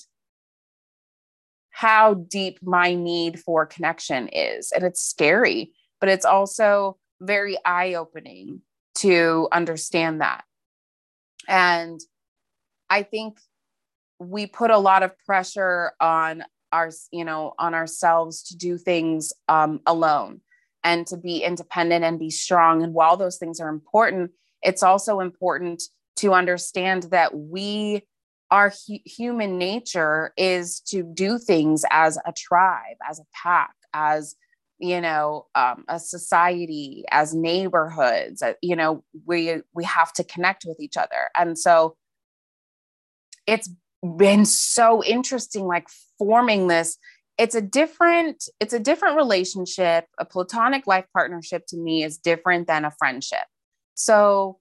how 1.75 2.15
deep 2.15 2.61
my 2.63 2.95
need 2.95 3.41
for 3.41 3.67
connection 3.67 4.29
is. 4.29 4.71
And 4.71 4.85
it's 4.85 5.03
scary, 5.03 5.73
but 6.01 6.09
it's 6.09 6.25
also 6.25 6.97
very 7.21 7.59
eye 7.65 7.95
opening 7.95 8.63
to 8.99 9.49
understand 9.51 10.21
that. 10.21 10.45
And 11.49 12.01
I 12.89 13.03
think 13.03 13.41
we 14.21 14.47
put 14.47 14.71
a 14.71 14.79
lot 14.79 15.03
of 15.03 15.19
pressure 15.27 15.93
on 16.01 16.45
our, 16.75 16.91
you 17.13 17.25
know, 17.25 17.55
on 17.59 17.73
ourselves 17.73 18.43
to 18.43 18.57
do 18.57 18.77
things 18.77 19.33
um, 19.49 19.81
alone 19.87 20.41
and 20.83 21.07
to 21.07 21.17
be 21.17 21.45
independent 21.45 22.05
and 22.05 22.19
be 22.19 22.31
strong. 22.31 22.83
And 22.83 22.93
while 22.93 23.17
those 23.17 23.39
things 23.39 23.61
are 23.61 23.69
important, 23.69 24.33
it's 24.61 24.83
also 24.83 25.21
important 25.21 25.85
to 26.17 26.33
understand 26.33 27.05
that 27.05 27.37
we 27.37 28.03
our 28.51 28.71
hu- 28.71 28.99
human 29.05 29.57
nature 29.57 30.33
is 30.37 30.81
to 30.81 31.03
do 31.03 31.39
things 31.39 31.85
as 31.91 32.19
a 32.27 32.33
tribe, 32.33 32.97
as 33.09 33.19
a 33.19 33.25
pack, 33.43 33.75
as 33.93 34.35
you 34.79 35.01
know, 35.01 35.47
um, 35.55 35.85
a 35.89 35.99
society, 35.99 37.05
as 37.11 37.35
neighborhoods. 37.35 38.43
Uh, 38.43 38.55
you 38.61 38.75
know, 38.75 39.05
we 39.25 39.63
we 39.75 39.85
have 39.85 40.13
to 40.15 40.25
connect 40.25 40.65
with 40.67 40.81
each 40.81 40.97
other, 40.97 41.31
and 41.37 41.57
so 41.57 41.97
it's 43.47 43.71
been 44.17 44.45
so 44.45 45.03
interesting, 45.03 45.67
like 45.67 45.89
forming 46.19 46.69
this. 46.69 46.99
It's 47.39 47.55
a 47.55 47.61
different 47.61 48.45
it's 48.61 48.73
a 48.73 48.79
different 48.79 49.17
relationship. 49.17 50.07
A 50.19 50.25
platonic 50.25 50.87
life 50.87 51.07
partnership 51.13 51.65
to 51.69 51.77
me 51.77 52.05
is 52.05 52.19
different 52.19 52.67
than 52.67 52.85
a 52.85 52.93
friendship. 52.99 53.47
So 53.95 54.59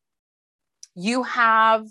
you 0.95 1.23
have 1.23 1.87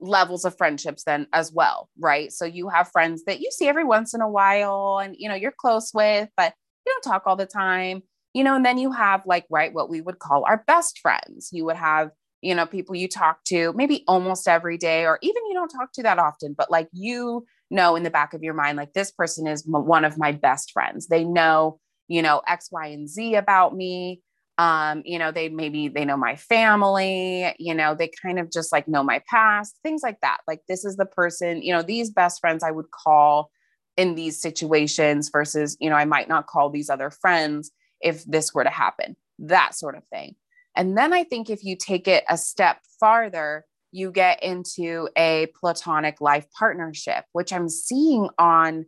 levels 0.00 0.44
of 0.44 0.56
friendships 0.56 1.04
then 1.04 1.26
as 1.32 1.52
well, 1.52 1.88
right? 1.98 2.32
So 2.32 2.44
you 2.44 2.68
have 2.68 2.90
friends 2.90 3.24
that 3.24 3.40
you 3.40 3.50
see 3.50 3.68
every 3.68 3.84
once 3.84 4.14
in 4.14 4.20
a 4.20 4.28
while 4.28 4.98
and 5.02 5.14
you 5.18 5.28
know 5.28 5.34
you're 5.34 5.54
close 5.56 5.92
with, 5.94 6.28
but 6.36 6.54
you 6.86 6.92
don't 6.92 7.12
talk 7.12 7.22
all 7.26 7.36
the 7.36 7.46
time, 7.46 8.02
you 8.32 8.44
know, 8.44 8.56
and 8.56 8.64
then 8.64 8.78
you 8.78 8.92
have 8.92 9.22
like 9.26 9.46
right 9.50 9.72
what 9.72 9.88
we 9.88 10.00
would 10.00 10.18
call 10.18 10.44
our 10.44 10.64
best 10.66 10.98
friends. 10.98 11.50
You 11.52 11.64
would 11.66 11.76
have, 11.76 12.10
you 12.44 12.54
know, 12.54 12.66
people 12.66 12.94
you 12.94 13.08
talk 13.08 13.42
to 13.44 13.72
maybe 13.74 14.04
almost 14.06 14.46
every 14.46 14.76
day 14.76 15.06
or 15.06 15.18
even 15.22 15.46
you 15.46 15.54
don't 15.54 15.68
talk 15.68 15.92
to 15.92 16.02
that 16.02 16.18
often, 16.18 16.54
but 16.56 16.70
like 16.70 16.88
you 16.92 17.46
know 17.70 17.96
in 17.96 18.02
the 18.02 18.10
back 18.10 18.34
of 18.34 18.42
your 18.42 18.54
mind 18.54 18.76
like 18.76 18.92
this 18.92 19.10
person 19.10 19.46
is 19.46 19.64
m- 19.66 19.86
one 19.86 20.04
of 20.04 20.18
my 20.18 20.32
best 20.32 20.70
friends. 20.72 21.08
They 21.08 21.24
know, 21.24 21.80
you 22.06 22.20
know, 22.22 22.42
X, 22.46 22.68
Y, 22.70 22.86
and 22.88 23.08
Z 23.08 23.34
about 23.34 23.74
me. 23.74 24.20
Um 24.58 25.02
you 25.04 25.18
know 25.18 25.32
they 25.32 25.48
maybe 25.48 25.88
they 25.88 26.04
know 26.04 26.16
my 26.16 26.36
family 26.36 27.52
you 27.58 27.74
know 27.74 27.96
they 27.96 28.08
kind 28.22 28.38
of 28.38 28.52
just 28.52 28.70
like 28.70 28.86
know 28.86 29.02
my 29.02 29.20
past 29.28 29.76
things 29.82 30.02
like 30.04 30.20
that. 30.20 30.38
Like 30.46 30.60
this 30.68 30.84
is 30.84 30.96
the 30.96 31.06
person 31.06 31.60
you 31.60 31.72
know 31.72 31.82
these 31.82 32.10
best 32.10 32.40
friends 32.40 32.62
i 32.62 32.70
would 32.70 32.90
call 32.92 33.50
in 33.96 34.14
these 34.14 34.40
situations 34.40 35.28
versus 35.30 35.76
you 35.80 35.90
know 35.90 35.96
i 35.96 36.04
might 36.04 36.28
not 36.28 36.46
call 36.46 36.70
these 36.70 36.88
other 36.88 37.10
friends 37.10 37.72
if 38.00 38.24
this 38.26 38.54
were 38.54 38.62
to 38.62 38.70
happen 38.70 39.16
that 39.40 39.74
sort 39.74 39.96
of 39.96 40.04
thing 40.06 40.36
and 40.76 40.96
then 40.96 41.12
i 41.12 41.24
think 41.24 41.50
if 41.50 41.64
you 41.64 41.76
take 41.76 42.08
it 42.08 42.24
a 42.28 42.36
step 42.36 42.78
farther 43.00 43.64
you 43.92 44.10
get 44.10 44.42
into 44.42 45.08
a 45.16 45.46
platonic 45.58 46.20
life 46.20 46.46
partnership 46.56 47.24
which 47.32 47.52
i'm 47.52 47.68
seeing 47.68 48.28
on 48.38 48.86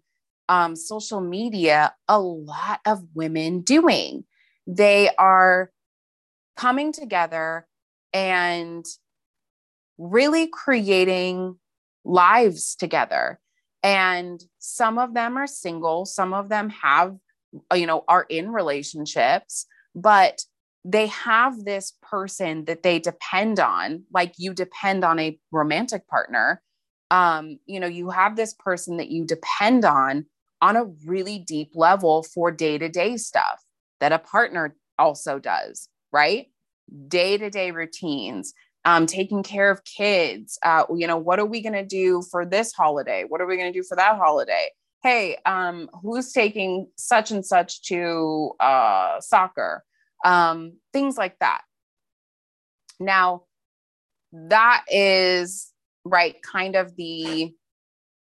um, 0.49 0.77
social 0.77 1.21
media 1.21 1.93
a 2.09 2.21
lot 2.21 2.81
of 2.87 3.03
women 3.15 3.61
doing 3.63 4.25
they 4.67 5.11
are 5.19 5.71
coming 6.57 6.93
together 6.93 7.67
and 8.13 8.85
really 9.99 10.47
creating 10.47 11.57
lives 12.05 12.75
together. 12.75 13.41
And 13.83 14.43
some 14.59 14.99
of 14.99 15.15
them 15.15 15.37
are 15.37 15.47
single, 15.47 16.07
some 16.07 16.33
of 16.33 16.49
them 16.49 16.71
have, 16.71 17.17
you 17.75 17.87
know, 17.87 18.05
are 18.09 18.27
in 18.29 18.51
relationships, 18.51 19.67
but 19.95 20.43
they 20.89 21.09
have 21.09 21.65
this 21.65 21.95
person 22.01 22.65
that 22.67 22.85
they 22.85 23.01
depend 23.01 23.59
on, 23.59 24.05
like 24.13 24.35
you 24.39 24.55
depend 24.55 25.05
on 25.05 25.19
a 25.19 25.37
romantic 25.51 26.07
partner. 26.07 26.63
Um, 27.11 27.59
you 27.67 27.81
know, 27.81 27.89
you 27.89 28.11
have 28.11 28.37
this 28.37 28.55
person 28.55 28.97
that 28.99 29.09
you 29.09 29.27
depend 29.27 29.85
on 29.85 30.27
on 30.63 30.77
a 30.77 30.85
really 31.05 31.41
deep 31.41 31.73
level 31.75 32.23
for 32.23 32.53
day 32.53 32.79
to 32.79 32.89
day 32.89 33.17
stuff 33.17 33.61
that 33.99 34.13
a 34.13 34.19
partner 34.21 34.77
also 34.97 35.41
does, 35.41 35.89
right? 36.13 36.47
Day 37.09 37.37
to 37.37 37.51
day 37.51 37.73
routines, 37.73 38.55
um, 38.85 39.07
taking 39.07 39.43
care 39.43 39.71
of 39.71 39.83
kids. 39.85 40.57
Uh, 40.65 40.85
you 40.95 41.09
know, 41.09 41.17
what 41.17 41.41
are 41.41 41.47
we 41.47 41.63
going 41.63 41.73
to 41.73 41.85
do 41.85 42.23
for 42.31 42.47
this 42.47 42.73
holiday? 42.73 43.25
What 43.27 43.41
are 43.41 43.47
we 43.47 43.57
going 43.57 43.73
to 43.73 43.79
do 43.79 43.85
for 43.87 43.97
that 43.97 44.19
holiday? 44.19 44.69
Hey, 45.03 45.37
um, 45.47 45.91
who's 46.01 46.33
taking 46.33 46.87
such 46.97 47.33
and 47.33 47.45
such 47.45 47.83
to 47.89 48.53
uh, 48.61 49.21
soccer? 49.21 49.83
Um, 50.25 50.79
things 50.93 51.17
like 51.17 51.39
that. 51.41 51.63
Now, 52.99 53.43
that 54.33 54.85
is 54.89 55.73
right, 56.05 56.37
kind 56.43 56.77
of 56.77 56.97
the 56.97 57.53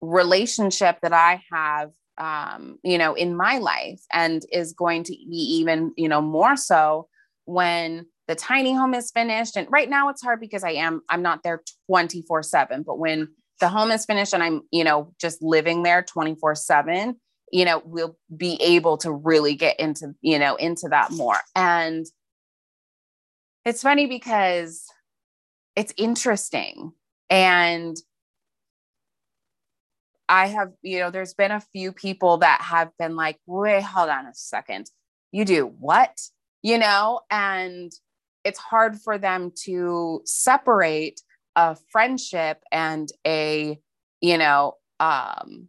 relationship 0.01 0.99
that 1.01 1.13
I 1.13 1.43
have 1.51 1.91
um, 2.21 2.77
you 2.83 2.99
know, 2.99 3.15
in 3.15 3.35
my 3.35 3.57
life 3.57 4.01
and 4.13 4.43
is 4.51 4.73
going 4.73 5.03
to 5.05 5.11
be 5.11 5.37
even, 5.37 5.91
you 5.97 6.07
know, 6.07 6.21
more 6.21 6.55
so 6.55 7.07
when 7.45 8.05
the 8.27 8.35
tiny 8.35 8.73
home 8.73 8.93
is 8.93 9.11
finished. 9.11 9.57
And 9.57 9.67
right 9.71 9.89
now 9.89 10.09
it's 10.09 10.21
hard 10.21 10.39
because 10.39 10.63
I 10.63 10.71
am, 10.71 11.01
I'm 11.09 11.23
not 11.23 11.41
there 11.43 11.63
24 11.87 12.43
seven, 12.43 12.83
but 12.83 12.99
when 12.99 13.29
the 13.59 13.69
home 13.69 13.89
is 13.89 14.05
finished 14.05 14.33
and 14.33 14.43
I'm, 14.43 14.61
you 14.71 14.83
know, 14.83 15.13
just 15.19 15.41
living 15.41 15.81
there 15.81 16.03
24 16.03 16.55
seven, 16.55 17.19
you 17.51 17.65
know, 17.65 17.81
we'll 17.85 18.17
be 18.35 18.57
able 18.61 18.97
to 18.97 19.11
really 19.11 19.55
get 19.55 19.79
into, 19.79 20.13
you 20.21 20.39
know, 20.39 20.55
into 20.55 20.87
that 20.89 21.11
more. 21.11 21.37
And 21.55 22.05
it's 23.65 23.81
funny 23.81 24.07
because 24.07 24.85
it's 25.75 25.93
interesting. 25.97 26.93
And 27.29 27.95
I 30.29 30.47
have, 30.47 30.71
you 30.81 30.99
know, 30.99 31.11
there's 31.11 31.33
been 31.33 31.51
a 31.51 31.59
few 31.59 31.91
people 31.91 32.37
that 32.37 32.61
have 32.61 32.91
been 32.97 33.15
like, 33.15 33.37
wait, 33.45 33.83
hold 33.83 34.09
on 34.09 34.25
a 34.25 34.33
second. 34.33 34.89
You 35.31 35.43
do 35.43 35.65
what? 35.65 36.17
You 36.63 36.77
know, 36.77 37.21
and 37.29 37.91
it's 38.45 38.59
hard 38.59 38.99
for 38.99 39.17
them 39.17 39.51
to 39.63 40.21
separate 40.25 41.21
a 41.55 41.75
friendship 41.91 42.63
and 42.71 43.09
a, 43.27 43.79
you 44.21 44.37
know, 44.37 44.75
um, 45.01 45.67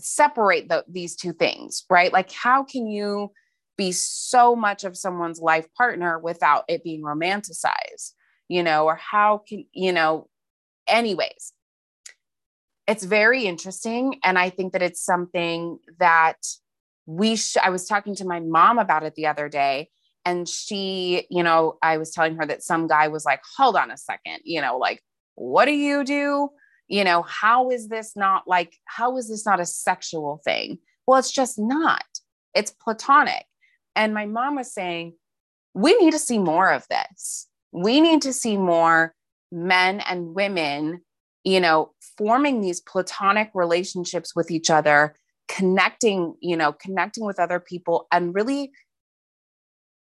separate 0.00 0.68
the, 0.68 0.84
these 0.88 1.16
two 1.16 1.32
things, 1.32 1.84
right? 1.88 2.12
Like, 2.12 2.32
how 2.32 2.64
can 2.64 2.86
you 2.86 3.30
be 3.76 3.92
so 3.92 4.56
much 4.56 4.84
of 4.84 4.96
someone's 4.96 5.40
life 5.40 5.66
partner 5.74 6.18
without 6.18 6.64
it 6.68 6.82
being 6.82 7.02
romanticized, 7.02 8.12
you 8.48 8.62
know, 8.62 8.86
or 8.86 8.96
how 8.96 9.42
can, 9.46 9.66
you 9.72 9.92
know, 9.92 10.28
anyways, 10.88 11.52
it's 12.86 13.04
very 13.04 13.44
interesting. 13.44 14.18
And 14.22 14.38
I 14.38 14.50
think 14.50 14.72
that 14.72 14.82
it's 14.82 15.04
something 15.04 15.78
that 15.98 16.38
we, 17.06 17.38
I 17.62 17.70
was 17.70 17.86
talking 17.86 18.14
to 18.16 18.26
my 18.26 18.40
mom 18.40 18.78
about 18.78 19.02
it 19.02 19.14
the 19.14 19.26
other 19.26 19.48
day. 19.48 19.90
And 20.24 20.48
she, 20.48 21.26
you 21.30 21.42
know, 21.42 21.78
I 21.82 21.98
was 21.98 22.10
telling 22.10 22.36
her 22.36 22.46
that 22.46 22.62
some 22.62 22.88
guy 22.88 23.08
was 23.08 23.24
like, 23.24 23.40
hold 23.56 23.76
on 23.76 23.90
a 23.90 23.96
second, 23.96 24.40
you 24.44 24.60
know, 24.60 24.78
like, 24.78 25.02
what 25.36 25.66
do 25.66 25.72
you 25.72 26.02
do? 26.02 26.48
You 26.88 27.04
know, 27.04 27.22
how 27.22 27.70
is 27.70 27.88
this 27.88 28.14
not 28.16 28.46
like, 28.46 28.76
how 28.84 29.16
is 29.16 29.28
this 29.28 29.44
not 29.44 29.60
a 29.60 29.66
sexual 29.66 30.40
thing? 30.44 30.78
Well, 31.06 31.18
it's 31.18 31.32
just 31.32 31.58
not. 31.58 32.04
It's 32.54 32.70
platonic. 32.70 33.44
And 33.94 34.14
my 34.14 34.26
mom 34.26 34.56
was 34.56 34.72
saying, 34.72 35.14
we 35.74 35.96
need 35.98 36.12
to 36.12 36.18
see 36.18 36.38
more 36.38 36.72
of 36.72 36.86
this. 36.88 37.48
We 37.72 38.00
need 38.00 38.22
to 38.22 38.32
see 38.32 38.56
more 38.56 39.14
men 39.52 40.00
and 40.00 40.34
women, 40.34 41.02
you 41.44 41.60
know, 41.60 41.92
forming 42.16 42.60
these 42.60 42.80
platonic 42.80 43.50
relationships 43.54 44.34
with 44.34 44.50
each 44.50 44.70
other, 44.70 45.14
connecting, 45.48 46.34
you 46.40 46.56
know, 46.56 46.72
connecting 46.72 47.24
with 47.24 47.38
other 47.38 47.60
people 47.60 48.06
and 48.10 48.34
really 48.34 48.72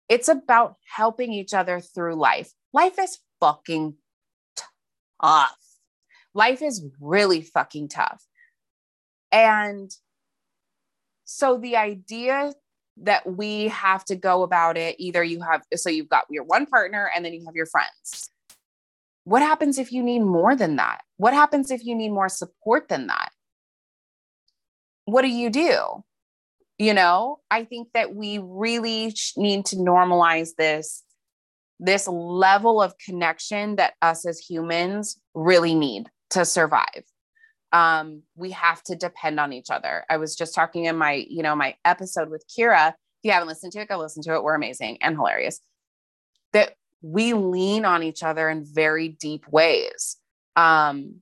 it's 0.09 0.27
about 0.27 0.75
helping 0.95 1.33
each 1.33 1.53
other 1.53 1.79
through 1.79 2.15
life. 2.15 2.51
Life 2.73 2.99
is 2.99 3.19
fucking 3.39 3.95
tough. 5.21 5.57
Life 6.33 6.61
is 6.61 6.85
really 6.99 7.41
fucking 7.41 7.89
tough. 7.89 8.23
And 9.31 9.91
so 11.25 11.57
the 11.57 11.77
idea 11.77 12.53
that 12.97 13.25
we 13.25 13.69
have 13.69 14.05
to 14.05 14.15
go 14.15 14.43
about 14.43 14.77
it 14.77 14.95
either 14.99 15.23
you 15.23 15.41
have 15.41 15.63
so 15.75 15.89
you've 15.89 16.09
got 16.09 16.25
your 16.29 16.43
one 16.43 16.67
partner 16.67 17.09
and 17.15 17.25
then 17.25 17.33
you 17.33 17.43
have 17.45 17.55
your 17.55 17.65
friends. 17.65 18.29
What 19.23 19.41
happens 19.41 19.77
if 19.77 19.91
you 19.91 20.03
need 20.03 20.19
more 20.19 20.55
than 20.55 20.75
that? 20.75 21.01
What 21.17 21.33
happens 21.33 21.71
if 21.71 21.85
you 21.85 21.95
need 21.95 22.09
more 22.09 22.29
support 22.29 22.89
than 22.89 23.07
that? 23.07 23.29
What 25.05 25.21
do 25.21 25.29
you 25.29 25.49
do? 25.49 26.03
You 26.79 26.93
know 26.93 27.39
i 27.51 27.63
think 27.63 27.89
that 27.93 28.15
we 28.15 28.39
really 28.41 29.15
need 29.37 29.65
to 29.67 29.75
normalize 29.75 30.55
this 30.57 31.03
this 31.79 32.07
level 32.07 32.81
of 32.81 32.97
connection 32.97 33.75
that 33.75 33.93
us 34.01 34.25
as 34.25 34.39
humans 34.39 35.19
really 35.33 35.75
need 35.75 36.09
to 36.33 36.45
survive 36.45 37.03
um, 37.73 38.21
we 38.35 38.51
have 38.51 38.83
to 38.83 38.95
depend 38.95 39.39
on 39.39 39.51
each 39.51 39.71
other. 39.71 40.05
I 40.09 40.17
was 40.17 40.35
just 40.35 40.53
talking 40.53 40.85
in 40.85 40.95
my, 40.95 41.25
you 41.27 41.41
know, 41.41 41.55
my 41.55 41.75
episode 41.83 42.29
with 42.29 42.45
Kira. 42.47 42.89
If 42.89 42.95
you 43.23 43.31
haven't 43.31 43.47
listened 43.47 43.73
to 43.73 43.79
it, 43.79 43.89
go 43.89 43.97
listen 43.97 44.21
to 44.23 44.35
it. 44.35 44.43
We're 44.43 44.53
amazing 44.53 44.99
and 45.01 45.15
hilarious. 45.15 45.59
That 46.53 46.75
we 47.01 47.33
lean 47.33 47.83
on 47.83 48.03
each 48.03 48.21
other 48.21 48.47
in 48.47 48.63
very 48.63 49.09
deep 49.09 49.47
ways. 49.47 50.17
Um, 50.55 51.15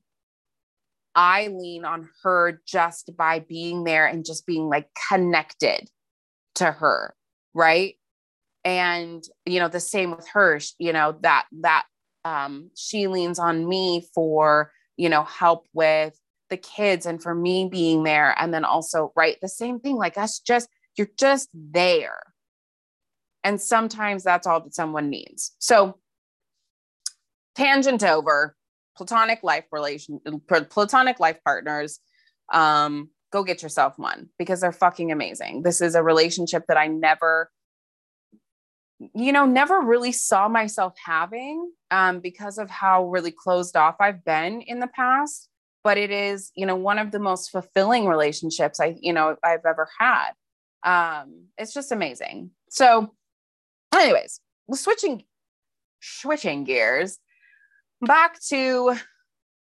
I 1.15 1.47
lean 1.47 1.86
on 1.86 2.10
her 2.24 2.62
just 2.67 3.15
by 3.15 3.39
being 3.39 3.86
there 3.86 4.06
and 4.06 4.26
just 4.26 4.45
being 4.45 4.67
like 4.67 4.89
connected 5.10 5.89
to 6.56 6.69
her, 6.69 7.15
right? 7.54 7.95
And 8.65 9.24
you 9.45 9.60
know, 9.60 9.69
the 9.69 9.80
same 9.80 10.12
with 10.12 10.28
her, 10.34 10.60
you 10.80 10.91
know, 10.91 11.17
that 11.21 11.45
that 11.62 11.86
um 12.26 12.71
she 12.76 13.08
leans 13.08 13.39
on 13.39 13.67
me 13.67 14.06
for, 14.13 14.71
you 14.98 15.10
know, 15.10 15.24
help 15.24 15.68
with 15.74 16.18
the 16.50 16.58
kids 16.58 17.06
and 17.06 17.22
for 17.24 17.34
me 17.34 17.68
being 17.70 18.04
there. 18.04 18.36
And 18.38 18.54
then 18.54 18.66
also 18.66 19.12
right 19.16 19.38
the 19.42 19.50
same 19.50 19.80
thing 19.80 19.96
like 19.96 20.18
us 20.18 20.40
just 20.40 20.70
you're 20.98 21.10
just 21.18 21.50
there. 21.54 22.20
And 23.44 23.60
sometimes 23.60 24.24
that's 24.24 24.46
all 24.46 24.62
that 24.62 24.76
someone 24.76 25.10
needs. 25.10 25.56
So 25.60 25.98
tangent 27.56 28.04
over 28.04 28.56
platonic 28.96 29.42
life 29.42 29.66
relation 29.72 30.20
platonic 30.70 31.20
life 31.20 31.38
partners 31.44 32.00
um 32.54 33.10
go 33.32 33.44
get 33.44 33.64
yourself 33.64 33.98
one 33.98 34.30
because 34.38 34.62
they're 34.62 34.72
fucking 34.72 35.12
amazing. 35.12 35.64
This 35.64 35.82
is 35.82 35.96
a 35.96 36.04
relationship 36.04 36.66
that 36.68 36.78
i 36.78 36.88
never 36.88 37.50
you 39.14 39.32
know 39.32 39.46
never 39.46 39.80
really 39.80 40.12
saw 40.12 40.48
myself 40.48 40.94
having 41.04 41.72
um, 41.92 42.20
because 42.20 42.58
of 42.58 42.70
how 42.70 43.06
really 43.08 43.32
closed 43.32 43.76
off 43.76 43.96
i've 44.00 44.24
been 44.24 44.62
in 44.62 44.80
the 44.80 44.88
past 44.88 45.50
but 45.84 45.98
it 45.98 46.12
is 46.12 46.52
you 46.56 46.66
know 46.66 46.76
one 46.76 47.00
of 47.00 47.12
the 47.12 47.20
most 47.20 47.52
fulfilling 47.52 48.08
relationships 48.08 48.80
i 48.80 48.96
you 49.00 49.14
know 49.14 49.36
i've 49.44 49.66
ever 49.66 49.88
had. 50.00 50.32
Um 50.84 51.46
it's 51.58 51.74
just 51.74 51.92
amazing. 51.92 52.52
So 52.70 53.12
anyways 53.94 54.40
switching 54.74 55.24
switching 56.02 56.64
gears 56.64 57.20
back 58.02 58.40
to 58.42 58.96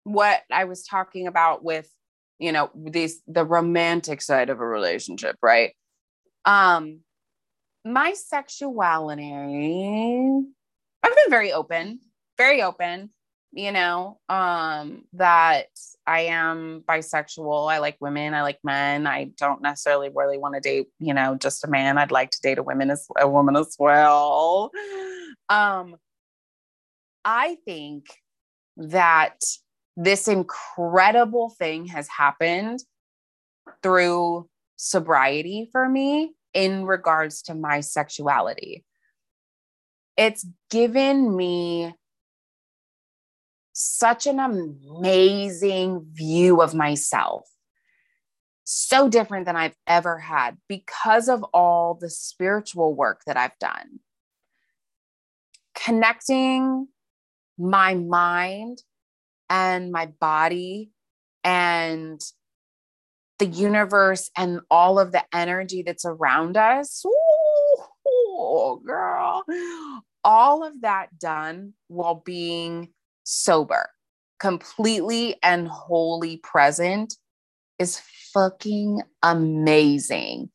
what 0.05 0.43
i 0.51 0.65
was 0.65 0.85
talking 0.85 1.27
about 1.27 1.63
with 1.63 1.89
you 2.39 2.53
know 2.53 2.71
these 2.75 3.23
the 3.27 3.45
romantic 3.45 4.21
side 4.21 4.51
of 4.51 4.61
a 4.61 4.67
relationship 4.67 5.37
right? 5.43 5.73
Um 6.45 7.01
my 7.85 8.13
sexuality 8.13 9.33
i've 11.03 11.17
been 11.17 11.31
very 11.31 11.53
open 11.53 12.01
very 12.37 12.63
open 12.63 13.11
you 13.53 13.73
know 13.73 14.19
um 14.29 15.05
that 15.15 15.69
i 16.07 16.21
am 16.21 16.83
bisexual. 16.87 17.73
I 17.73 17.79
like 17.79 17.97
women 18.01 18.35
i 18.35 18.43
like 18.43 18.59
men. 18.63 19.07
I 19.07 19.31
don't 19.37 19.63
necessarily 19.63 20.11
really 20.15 20.39
want 20.39 20.55
to 20.55 20.61
date 20.61 20.89
you 20.99 21.15
know 21.15 21.37
just 21.37 21.65
a 21.65 21.69
man. 21.69 21.99
I'd 21.99 22.11
like 22.11 22.31
to 22.31 22.41
date 22.43 22.59
a 22.59 22.63
woman 22.63 22.91
as 22.91 23.07
a 23.19 23.29
woman 23.29 23.57
as 23.57 23.75
well. 23.79 24.71
Um 25.49 25.97
i 27.25 27.57
think 27.65 28.07
that 28.77 29.41
this 29.97 30.29
incredible 30.29 31.51
thing 31.59 31.87
has 31.87 32.09
happened 32.09 32.81
through 33.83 34.49
sobriety 34.77 35.69
for 35.73 35.89
me 35.89 36.33
in 36.59 36.85
regards 36.85 37.43
to 37.43 37.55
my 37.55 37.79
sexuality 37.81 38.85
it's 40.19 40.45
given 40.69 41.37
me 41.37 41.95
such 43.73 44.27
an 44.27 44.41
amazing 44.41 46.05
view 46.13 46.61
of 46.61 46.75
myself. 46.75 47.49
So 48.65 49.09
different 49.09 49.47
than 49.47 49.55
I've 49.55 49.77
ever 49.87 50.19
had 50.19 50.59
because 50.69 51.29
of 51.29 51.45
all 51.55 51.95
the 51.95 52.11
spiritual 52.11 52.95
work 52.95 53.21
that 53.27 53.37
I've 53.37 53.57
done. 53.61 54.01
Connecting 55.77 56.89
my 57.57 57.95
mind 57.95 58.83
and 59.49 59.93
my 59.93 60.07
body 60.07 60.91
and 61.45 62.21
the 63.39 63.47
universe 63.47 64.31
and 64.37 64.61
all 64.71 64.99
of 64.99 65.13
the 65.13 65.25
energy 65.33 65.83
that's 65.83 66.05
around 66.05 66.57
us. 66.57 67.05
Ooh, 67.07 68.83
girl. 68.85 69.45
All 70.25 70.65
of 70.65 70.81
that 70.83 71.19
done 71.19 71.75
while 71.87 72.23
being 72.25 72.91
sober, 73.25 73.91
completely 74.41 75.37
and 75.43 75.69
wholly 75.69 76.39
present 76.39 77.15
is 77.79 78.01
fucking 78.33 79.03
amazing. 79.23 80.51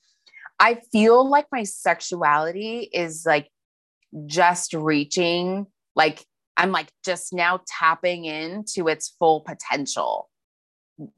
I 0.60 0.76
feel 0.92 1.28
like 1.28 1.48
my 1.52 1.64
sexuality 1.64 2.90
is 2.94 3.24
like 3.26 3.50
just 4.26 4.74
reaching, 4.74 5.68
like, 5.96 6.24
I'm 6.58 6.72
like 6.72 6.92
just 7.04 7.34
now 7.34 7.62
tapping 7.66 8.26
into 8.26 8.88
its 8.88 9.16
full 9.18 9.42
potential. 9.42 10.30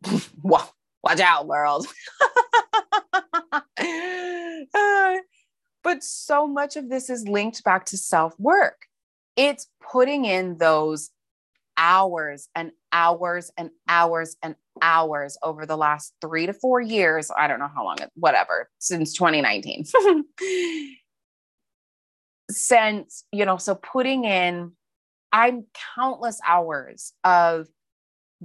Watch 1.06 1.20
out, 1.20 1.48
world. 1.48 1.88
Uh, 4.74 5.18
but 5.84 6.04
so 6.04 6.48
much 6.48 6.76
of 6.76 6.90
this 6.90 7.10
is 7.10 7.28
linked 7.28 7.64
back 7.64 7.86
to 7.86 7.98
self 7.98 8.38
work. 8.40 8.88
It's 9.36 9.68
putting 9.92 10.26
in 10.26 10.58
those 10.58 11.12
hours 11.78 12.50
and 12.56 12.72
hours 12.92 13.52
and 13.58 13.70
hours 13.88 14.36
and 14.42 14.56
hours 14.82 15.38
over 15.44 15.66
the 15.66 15.78
last 15.78 16.14
three 16.22 16.48
to 16.48 16.54
four 16.54 16.82
years. 16.82 17.30
I 17.38 17.48
don't 17.48 17.60
know 17.60 17.70
how 17.74 17.86
long, 17.86 17.98
whatever, 18.16 18.70
since 18.80 19.14
2019. 19.14 19.86
since, 22.50 23.24
you 23.32 23.46
know, 23.46 23.58
so 23.58 23.76
putting 23.76 24.26
in, 24.26 24.72
I'm 25.32 25.66
countless 25.96 26.40
hours 26.46 27.14
of 27.24 27.68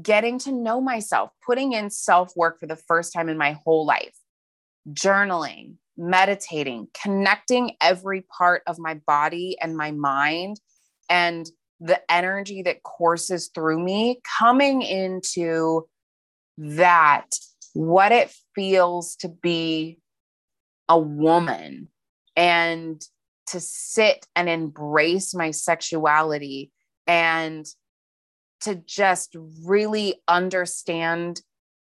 getting 0.00 0.38
to 0.40 0.52
know 0.52 0.80
myself, 0.80 1.30
putting 1.44 1.72
in 1.72 1.90
self 1.90 2.32
work 2.36 2.58
for 2.60 2.66
the 2.66 2.76
first 2.76 3.12
time 3.12 3.28
in 3.28 3.38
my 3.38 3.58
whole 3.64 3.86
life, 3.86 4.16
journaling, 4.92 5.74
meditating, 5.96 6.88
connecting 7.00 7.76
every 7.80 8.22
part 8.36 8.62
of 8.66 8.78
my 8.78 8.94
body 9.06 9.56
and 9.60 9.76
my 9.76 9.90
mind 9.90 10.60
and 11.08 11.46
the 11.80 12.00
energy 12.10 12.62
that 12.62 12.82
courses 12.82 13.50
through 13.54 13.82
me, 13.82 14.20
coming 14.38 14.82
into 14.82 15.86
that, 16.58 17.26
what 17.72 18.12
it 18.12 18.34
feels 18.54 19.16
to 19.16 19.28
be 19.28 19.98
a 20.88 20.98
woman 20.98 21.88
and 22.36 23.02
to 23.46 23.60
sit 23.60 24.26
and 24.36 24.48
embrace 24.48 25.34
my 25.34 25.50
sexuality 25.50 26.70
and 27.06 27.66
to 28.62 28.74
just 28.74 29.36
really 29.64 30.20
understand 30.28 31.40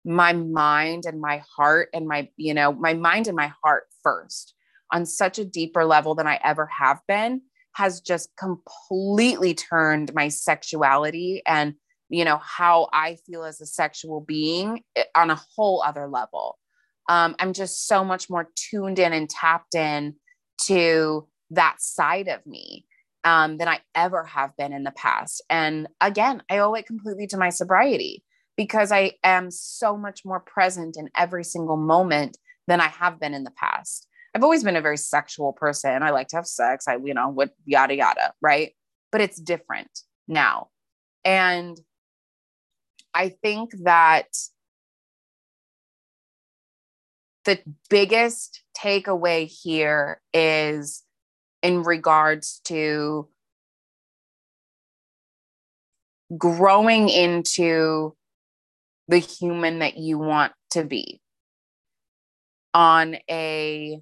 my 0.05 0.33
mind 0.33 1.05
and 1.07 1.21
my 1.21 1.43
heart 1.57 1.89
and 1.93 2.07
my, 2.07 2.29
you 2.37 2.55
know, 2.55 2.73
my 2.73 2.95
mind 2.95 3.27
and 3.27 3.37
my 3.37 3.53
heart 3.63 3.85
first 4.03 4.55
on 4.93 5.07
such 5.07 5.39
a 5.39 5.45
deeper 5.45 5.85
level 5.85 6.15
than 6.15 6.27
I 6.27 6.41
ever 6.43 6.67
have 6.67 7.01
been 7.07 7.43
has 7.75 8.01
just 8.01 8.31
completely 8.37 9.55
turned 9.55 10.13
my 10.15 10.29
sexuality 10.29 11.43
and 11.47 11.75
you 12.09 12.25
know 12.25 12.39
how 12.39 12.89
i 12.93 13.17
feel 13.27 13.45
as 13.45 13.61
a 13.61 13.67
sexual 13.67 14.21
being 14.21 14.83
eh, 14.97 15.05
on 15.15 15.31
a 15.31 15.41
whole 15.57 15.83
other 15.83 16.09
level. 16.09 16.59
Um, 17.09 17.35
i'm 17.39 17.53
just 17.53 17.87
so 17.87 18.05
much 18.05 18.29
more 18.29 18.49
tuned 18.57 18.99
in 18.99 19.13
and 19.13 19.31
tapped 19.31 19.75
in 19.75 20.17
to 20.63 21.29
that 21.51 21.77
side 21.81 22.29
of 22.29 22.45
me 22.47 22.85
um, 23.25 23.59
than 23.59 23.69
I 23.69 23.81
ever 23.95 24.25
have 24.25 24.57
been 24.57 24.73
in 24.73 24.85
the 24.85 24.93
past. 24.93 25.43
And 25.51 25.89
again, 26.01 26.43
I 26.51 26.59
owe 26.59 26.75
it 26.75 26.87
completely 26.87 27.27
to 27.29 27.37
my 27.37 27.51
sobriety 27.51 28.25
because 28.57 28.93
I 28.93 29.13
am 29.25 29.51
so 29.51 29.97
much 29.97 30.25
more 30.25 30.41
present 30.41 30.97
in 30.99 31.09
every 31.17 31.45
single 31.45 31.77
moment 31.77 32.39
than 32.67 32.81
I 32.81 32.89
have 32.89 33.21
been 33.21 33.35
in 33.35 33.45
the 33.45 33.51
past. 33.53 34.07
I've 34.35 34.45
always 34.45 34.63
been 34.63 34.77
a 34.77 34.81
very 34.81 34.97
sexual 34.97 35.53
person. 35.53 36.03
I 36.03 36.11
like 36.11 36.29
to 36.29 36.37
have 36.37 36.47
sex. 36.47 36.87
I, 36.87 36.97
you 36.97 37.15
know, 37.15 37.29
what 37.29 37.51
yada 37.67 37.97
yada, 37.97 38.33
right? 38.41 38.73
But 39.11 39.21
it's 39.21 39.41
different 39.41 39.91
now. 40.29 40.69
And 41.25 41.77
I 43.13 43.31
think 43.43 43.73
that 43.83 44.29
the 47.45 47.59
biggest 47.89 48.63
takeaway 48.77 49.47
here 49.47 50.21
is 50.33 51.03
in 51.63 51.83
regards 51.83 52.61
to 52.65 53.29
growing 56.37 57.09
into 57.09 58.15
the 59.09 59.19
human 59.19 59.81
that 59.81 59.97
you 59.97 60.19
want 60.19 60.53
to 60.71 60.85
be 60.85 61.21
on 62.73 63.17
a 63.29 64.01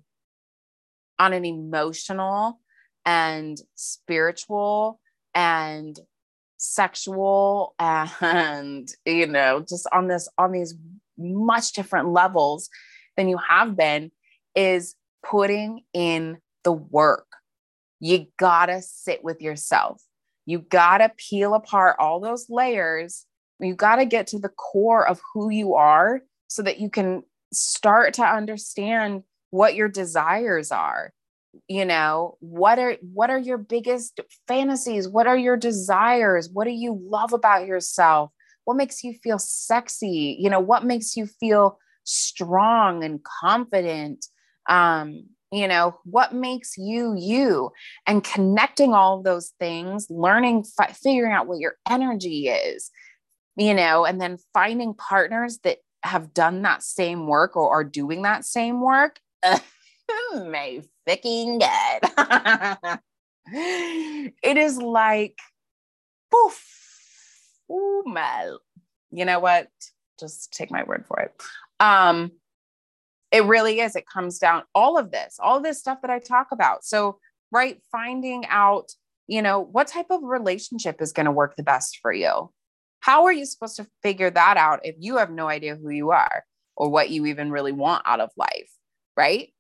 on 1.18 1.32
an 1.32 1.44
emotional 1.44 2.60
and 3.06 3.58
spiritual 3.74 5.00
and 5.34 5.98
sexual 6.58 7.74
and 7.78 8.90
you 9.06 9.26
know 9.26 9.64
just 9.66 9.88
on 9.92 10.08
this 10.08 10.28
on 10.36 10.52
these 10.52 10.74
much 11.16 11.72
different 11.72 12.08
levels 12.08 12.68
than 13.16 13.28
you 13.28 13.38
have 13.48 13.76
been 13.76 14.10
is 14.54 14.94
putting 15.24 15.80
in 15.94 16.36
the 16.64 16.72
work 16.72 17.27
you 18.00 18.26
gotta 18.38 18.82
sit 18.82 19.24
with 19.24 19.40
yourself. 19.40 20.02
You 20.46 20.60
gotta 20.60 21.12
peel 21.16 21.54
apart 21.54 21.96
all 21.98 22.20
those 22.20 22.46
layers. 22.48 23.26
You 23.60 23.74
gotta 23.74 24.06
get 24.06 24.28
to 24.28 24.38
the 24.38 24.48
core 24.48 25.06
of 25.06 25.20
who 25.34 25.50
you 25.50 25.74
are 25.74 26.22
so 26.48 26.62
that 26.62 26.80
you 26.80 26.90
can 26.90 27.22
start 27.52 28.14
to 28.14 28.24
understand 28.24 29.22
what 29.50 29.74
your 29.74 29.88
desires 29.88 30.70
are. 30.70 31.12
You 31.66 31.84
know 31.84 32.36
what 32.40 32.78
are 32.78 32.96
what 33.00 33.30
are 33.30 33.38
your 33.38 33.58
biggest 33.58 34.20
fantasies? 34.46 35.08
What 35.08 35.26
are 35.26 35.36
your 35.36 35.56
desires? 35.56 36.48
What 36.52 36.64
do 36.64 36.70
you 36.70 36.98
love 37.10 37.32
about 37.32 37.66
yourself? 37.66 38.30
What 38.64 38.76
makes 38.76 39.02
you 39.02 39.14
feel 39.14 39.38
sexy? 39.38 40.36
You 40.38 40.50
know 40.50 40.60
what 40.60 40.84
makes 40.84 41.16
you 41.16 41.26
feel 41.26 41.78
strong 42.04 43.02
and 43.02 43.20
confident? 43.40 44.26
Um 44.68 45.24
you 45.50 45.66
know 45.68 45.98
what 46.04 46.34
makes 46.34 46.76
you 46.76 47.14
you? 47.16 47.70
And 48.06 48.22
connecting 48.24 48.94
all 48.94 49.22
those 49.22 49.52
things 49.58 50.06
learning 50.10 50.64
fi- 50.64 50.92
figuring 50.92 51.32
out 51.32 51.46
what 51.46 51.58
your 51.58 51.74
energy 51.88 52.48
is 52.48 52.90
you 53.56 53.74
know 53.74 54.04
and 54.04 54.20
then 54.20 54.38
finding 54.54 54.94
partners 54.94 55.58
that 55.64 55.78
have 56.04 56.32
done 56.32 56.62
that 56.62 56.82
same 56.82 57.26
work 57.26 57.56
or 57.56 57.70
are 57.70 57.82
doing 57.82 58.22
that 58.22 58.44
same 58.44 58.80
work 58.80 59.18
may 60.34 60.80
fucking 61.06 61.58
good 61.58 62.00
it 63.46 64.56
is 64.56 64.78
like 64.78 65.36
poof 66.30 66.64
oh 67.68 68.02
my 68.06 68.56
you 69.10 69.24
know 69.24 69.38
what? 69.38 69.68
Just 70.20 70.52
take 70.52 70.70
my 70.70 70.82
word 70.84 71.04
for 71.06 71.20
it. 71.20 71.32
Um 71.80 72.32
it 73.30 73.44
really 73.44 73.80
is. 73.80 73.94
It 73.94 74.06
comes 74.06 74.38
down 74.38 74.62
all 74.74 74.96
of 74.96 75.10
this, 75.10 75.36
all 75.38 75.58
of 75.58 75.62
this 75.62 75.78
stuff 75.78 75.98
that 76.02 76.10
I 76.10 76.18
talk 76.18 76.48
about. 76.52 76.84
So, 76.84 77.18
right, 77.50 77.80
finding 77.92 78.46
out, 78.46 78.92
you 79.26 79.42
know, 79.42 79.60
what 79.60 79.88
type 79.88 80.06
of 80.10 80.22
relationship 80.22 81.02
is 81.02 81.12
going 81.12 81.26
to 81.26 81.32
work 81.32 81.56
the 81.56 81.62
best 81.62 81.98
for 82.00 82.12
you. 82.12 82.50
How 83.00 83.24
are 83.24 83.32
you 83.32 83.44
supposed 83.44 83.76
to 83.76 83.86
figure 84.02 84.30
that 84.30 84.56
out 84.56 84.80
if 84.84 84.96
you 84.98 85.18
have 85.18 85.30
no 85.30 85.48
idea 85.48 85.76
who 85.76 85.90
you 85.90 86.10
are 86.10 86.44
or 86.76 86.88
what 86.88 87.10
you 87.10 87.26
even 87.26 87.50
really 87.50 87.72
want 87.72 88.02
out 88.06 88.20
of 88.20 88.30
life, 88.36 88.70
right? 89.16 89.52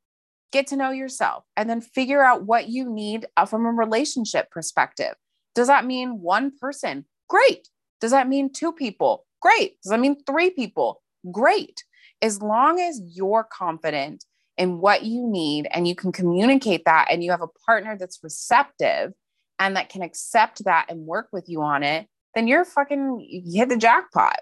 Get 0.50 0.68
to 0.68 0.76
know 0.76 0.90
yourself 0.90 1.44
and 1.56 1.68
then 1.68 1.80
figure 1.80 2.22
out 2.22 2.44
what 2.44 2.68
you 2.68 2.90
need 2.90 3.26
uh, 3.36 3.44
from 3.44 3.66
a 3.66 3.70
relationship 3.70 4.50
perspective. 4.50 5.14
Does 5.54 5.68
that 5.68 5.84
mean 5.84 6.20
one 6.20 6.52
person? 6.58 7.04
Great. 7.28 7.68
Does 8.00 8.12
that 8.12 8.28
mean 8.28 8.50
two 8.52 8.72
people? 8.72 9.26
Great. 9.42 9.76
Does 9.82 9.90
that 9.90 10.00
mean 10.00 10.16
three 10.24 10.50
people? 10.50 11.02
Great 11.30 11.82
as 12.22 12.42
long 12.42 12.80
as 12.80 13.00
you're 13.04 13.46
confident 13.50 14.24
in 14.56 14.80
what 14.80 15.04
you 15.04 15.26
need 15.26 15.68
and 15.72 15.86
you 15.86 15.94
can 15.94 16.12
communicate 16.12 16.84
that 16.84 17.08
and 17.10 17.22
you 17.22 17.30
have 17.30 17.42
a 17.42 17.48
partner 17.66 17.96
that's 17.96 18.18
receptive 18.22 19.12
and 19.58 19.76
that 19.76 19.88
can 19.88 20.02
accept 20.02 20.64
that 20.64 20.86
and 20.88 21.06
work 21.06 21.28
with 21.32 21.48
you 21.48 21.62
on 21.62 21.82
it, 21.82 22.06
then 22.34 22.48
you're 22.48 22.64
fucking 22.64 23.24
you 23.28 23.60
hit 23.60 23.68
the 23.68 23.76
jackpot. 23.76 24.40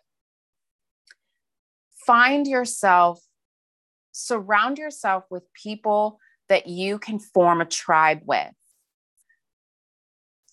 Find 2.07 2.47
yourself, 2.47 3.21
surround 4.12 4.79
yourself 4.79 5.25
with 5.31 5.43
people 5.53 6.19
that 6.49 6.67
you 6.67 6.99
can 6.99 7.19
form 7.19 7.61
a 7.61 7.67
tribe 7.67 8.21
with. 8.25 8.53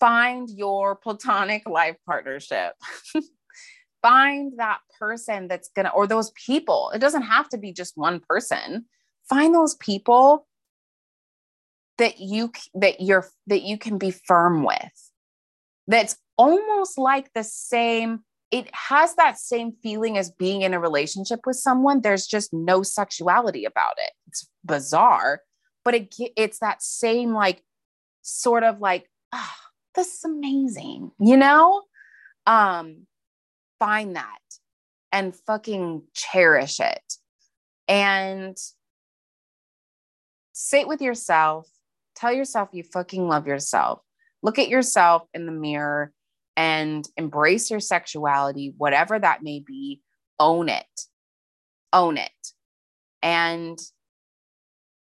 Find 0.00 0.50
your 0.50 0.96
platonic 0.96 1.68
life 1.68 1.96
partnership. 2.04 2.74
find 4.04 4.52
that 4.58 4.80
person 4.98 5.48
that's 5.48 5.70
going 5.70 5.86
to, 5.86 5.92
or 5.92 6.06
those 6.06 6.30
people. 6.32 6.92
It 6.94 6.98
doesn't 6.98 7.22
have 7.22 7.48
to 7.48 7.58
be 7.58 7.72
just 7.72 7.96
one 7.96 8.20
person. 8.20 8.84
Find 9.30 9.54
those 9.54 9.76
people 9.76 10.46
that 11.96 12.20
you 12.20 12.52
that 12.74 13.00
you're 13.00 13.26
that 13.46 13.62
you 13.62 13.78
can 13.78 13.96
be 13.96 14.10
firm 14.10 14.62
with. 14.62 15.10
That's 15.86 16.16
almost 16.36 16.98
like 16.98 17.32
the 17.32 17.44
same 17.44 18.20
it 18.50 18.68
has 18.72 19.14
that 19.16 19.38
same 19.38 19.72
feeling 19.82 20.18
as 20.18 20.30
being 20.30 20.62
in 20.62 20.74
a 20.74 20.80
relationship 20.80 21.40
with 21.46 21.56
someone 21.56 22.00
there's 22.00 22.26
just 22.26 22.52
no 22.52 22.82
sexuality 22.82 23.64
about 23.64 23.94
it 23.98 24.10
it's 24.26 24.48
bizarre 24.64 25.40
but 25.84 25.94
it 25.94 26.14
it's 26.36 26.58
that 26.58 26.82
same 26.82 27.32
like 27.32 27.62
sort 28.22 28.64
of 28.64 28.80
like 28.80 29.08
oh, 29.32 29.54
this 29.94 30.14
is 30.14 30.24
amazing 30.24 31.12
you 31.20 31.36
know 31.36 31.82
um 32.46 33.06
find 33.78 34.16
that 34.16 34.38
and 35.12 35.34
fucking 35.46 36.02
cherish 36.14 36.80
it. 36.80 37.14
And 37.86 38.56
sit 40.52 40.88
with 40.88 41.00
yourself. 41.00 41.68
Tell 42.16 42.32
yourself 42.32 42.70
you 42.72 42.82
fucking 42.82 43.28
love 43.28 43.46
yourself. 43.46 44.00
Look 44.42 44.58
at 44.58 44.68
yourself 44.68 45.22
in 45.34 45.46
the 45.46 45.52
mirror 45.52 46.12
and 46.56 47.06
embrace 47.16 47.70
your 47.70 47.80
sexuality 47.80 48.74
whatever 48.76 49.18
that 49.18 49.42
may 49.42 49.60
be. 49.60 50.00
Own 50.38 50.68
it. 50.68 50.86
Own 51.92 52.16
it. 52.16 52.30
And 53.22 53.78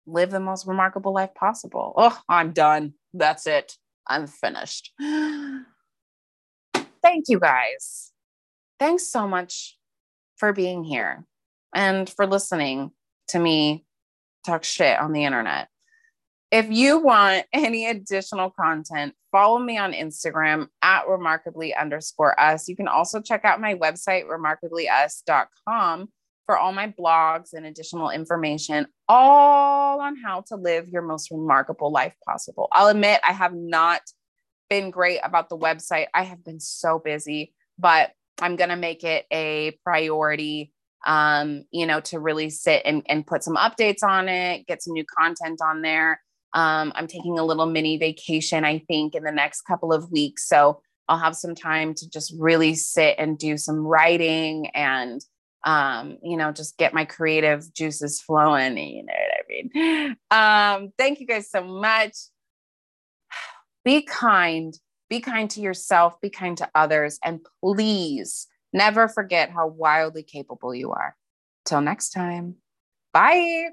live 0.05 0.31
the 0.31 0.39
most 0.39 0.67
remarkable 0.67 1.13
life 1.13 1.33
possible. 1.33 1.93
Oh 1.97 2.19
i'm 2.27 2.51
done. 2.51 2.93
That's 3.13 3.47
it. 3.47 3.77
I'm 4.07 4.27
finished. 4.27 4.91
Thank 4.99 5.65
you 7.27 7.39
guys. 7.39 8.12
Thanks 8.79 9.07
so 9.07 9.27
much 9.27 9.77
for 10.37 10.53
being 10.53 10.83
here 10.83 11.25
and 11.73 12.09
for 12.09 12.27
listening 12.27 12.91
to 13.29 13.39
me 13.39 13.85
talk 14.45 14.63
shit 14.63 14.99
on 14.99 15.13
the 15.13 15.23
internet. 15.23 15.69
If 16.51 16.69
you 16.69 16.99
want 16.99 17.45
any 17.53 17.87
additional 17.87 18.51
content, 18.51 19.15
follow 19.31 19.59
me 19.59 19.77
on 19.77 19.93
Instagram 19.93 20.67
at 20.81 21.07
remarkably 21.07 21.73
underscore 21.73 22.39
us. 22.39 22.67
You 22.67 22.75
can 22.75 22.87
also 22.87 23.21
check 23.21 23.43
out 23.43 23.61
my 23.61 23.75
website, 23.75 24.25
remarkablyus.com, 24.25 26.09
for 26.45 26.57
all 26.57 26.73
my 26.73 26.93
blogs 26.99 27.53
and 27.53 27.65
additional 27.65 28.09
information, 28.09 28.85
all 29.07 30.01
on 30.01 30.17
how 30.17 30.41
to 30.47 30.55
live 30.55 30.89
your 30.89 31.01
most 31.01 31.31
remarkable 31.31 31.91
life 31.91 32.13
possible. 32.27 32.67
I'll 32.71 32.87
admit 32.87 33.21
I 33.27 33.31
have 33.31 33.53
not 33.53 34.01
been 34.69 34.91
great 34.91 35.19
about 35.23 35.49
the 35.49 35.57
website. 35.57 36.07
I 36.13 36.23
have 36.23 36.43
been 36.43 36.59
so 36.59 36.99
busy, 36.99 37.53
but 37.79 38.11
I'm 38.41 38.55
going 38.55 38.69
to 38.69 38.75
make 38.75 39.03
it 39.03 39.25
a 39.31 39.77
priority 39.83 40.73
um, 41.05 41.65
you 41.71 41.85
know, 41.85 41.99
to 42.01 42.19
really 42.19 42.49
sit 42.49 42.81
and, 42.85 43.03
and 43.07 43.27
put 43.27 43.43
some 43.43 43.55
updates 43.55 44.03
on 44.03 44.29
it, 44.29 44.65
get 44.67 44.81
some 44.81 44.93
new 44.93 45.05
content 45.05 45.59
on 45.61 45.81
there. 45.81 46.21
Um, 46.53 46.93
I'm 46.95 47.07
taking 47.07 47.37
a 47.39 47.43
little 47.43 47.65
mini 47.65 47.97
vacation, 47.97 48.63
I 48.63 48.79
think, 48.87 49.15
in 49.15 49.23
the 49.23 49.31
next 49.31 49.61
couple 49.63 49.91
of 49.91 50.11
weeks. 50.11 50.47
So 50.47 50.81
I'll 51.09 51.17
have 51.17 51.35
some 51.35 51.55
time 51.55 51.93
to 51.95 52.09
just 52.09 52.33
really 52.37 52.75
sit 52.75 53.15
and 53.17 53.37
do 53.37 53.57
some 53.57 53.85
writing 53.85 54.69
and, 54.73 55.19
um, 55.65 56.17
you 56.23 56.37
know, 56.37 56.51
just 56.51 56.77
get 56.77 56.93
my 56.93 57.05
creative 57.05 57.73
juices 57.73 58.21
flowing. 58.21 58.77
You 58.77 59.03
know 59.03 59.13
what 59.13 59.33
I 59.33 59.49
mean? 59.49 60.17
Um, 60.31 60.93
thank 60.97 61.19
you 61.19 61.27
guys 61.27 61.49
so 61.49 61.63
much. 61.63 62.15
Be 63.85 64.03
kind. 64.03 64.73
Be 65.13 65.19
kind 65.19 65.47
to 65.51 65.61
yourself. 65.61 66.19
Be 66.21 66.31
kind 66.31 66.57
to 66.57 66.67
others. 66.73 67.19
And 67.23 67.45
please 67.63 68.47
never 68.73 69.07
forget 69.07 69.51
how 69.51 69.67
wildly 69.67 70.23
capable 70.23 70.73
you 70.73 70.89
are. 70.89 71.15
Till 71.65 71.81
next 71.81 72.13
time. 72.13 72.55
Bye. 73.13 73.69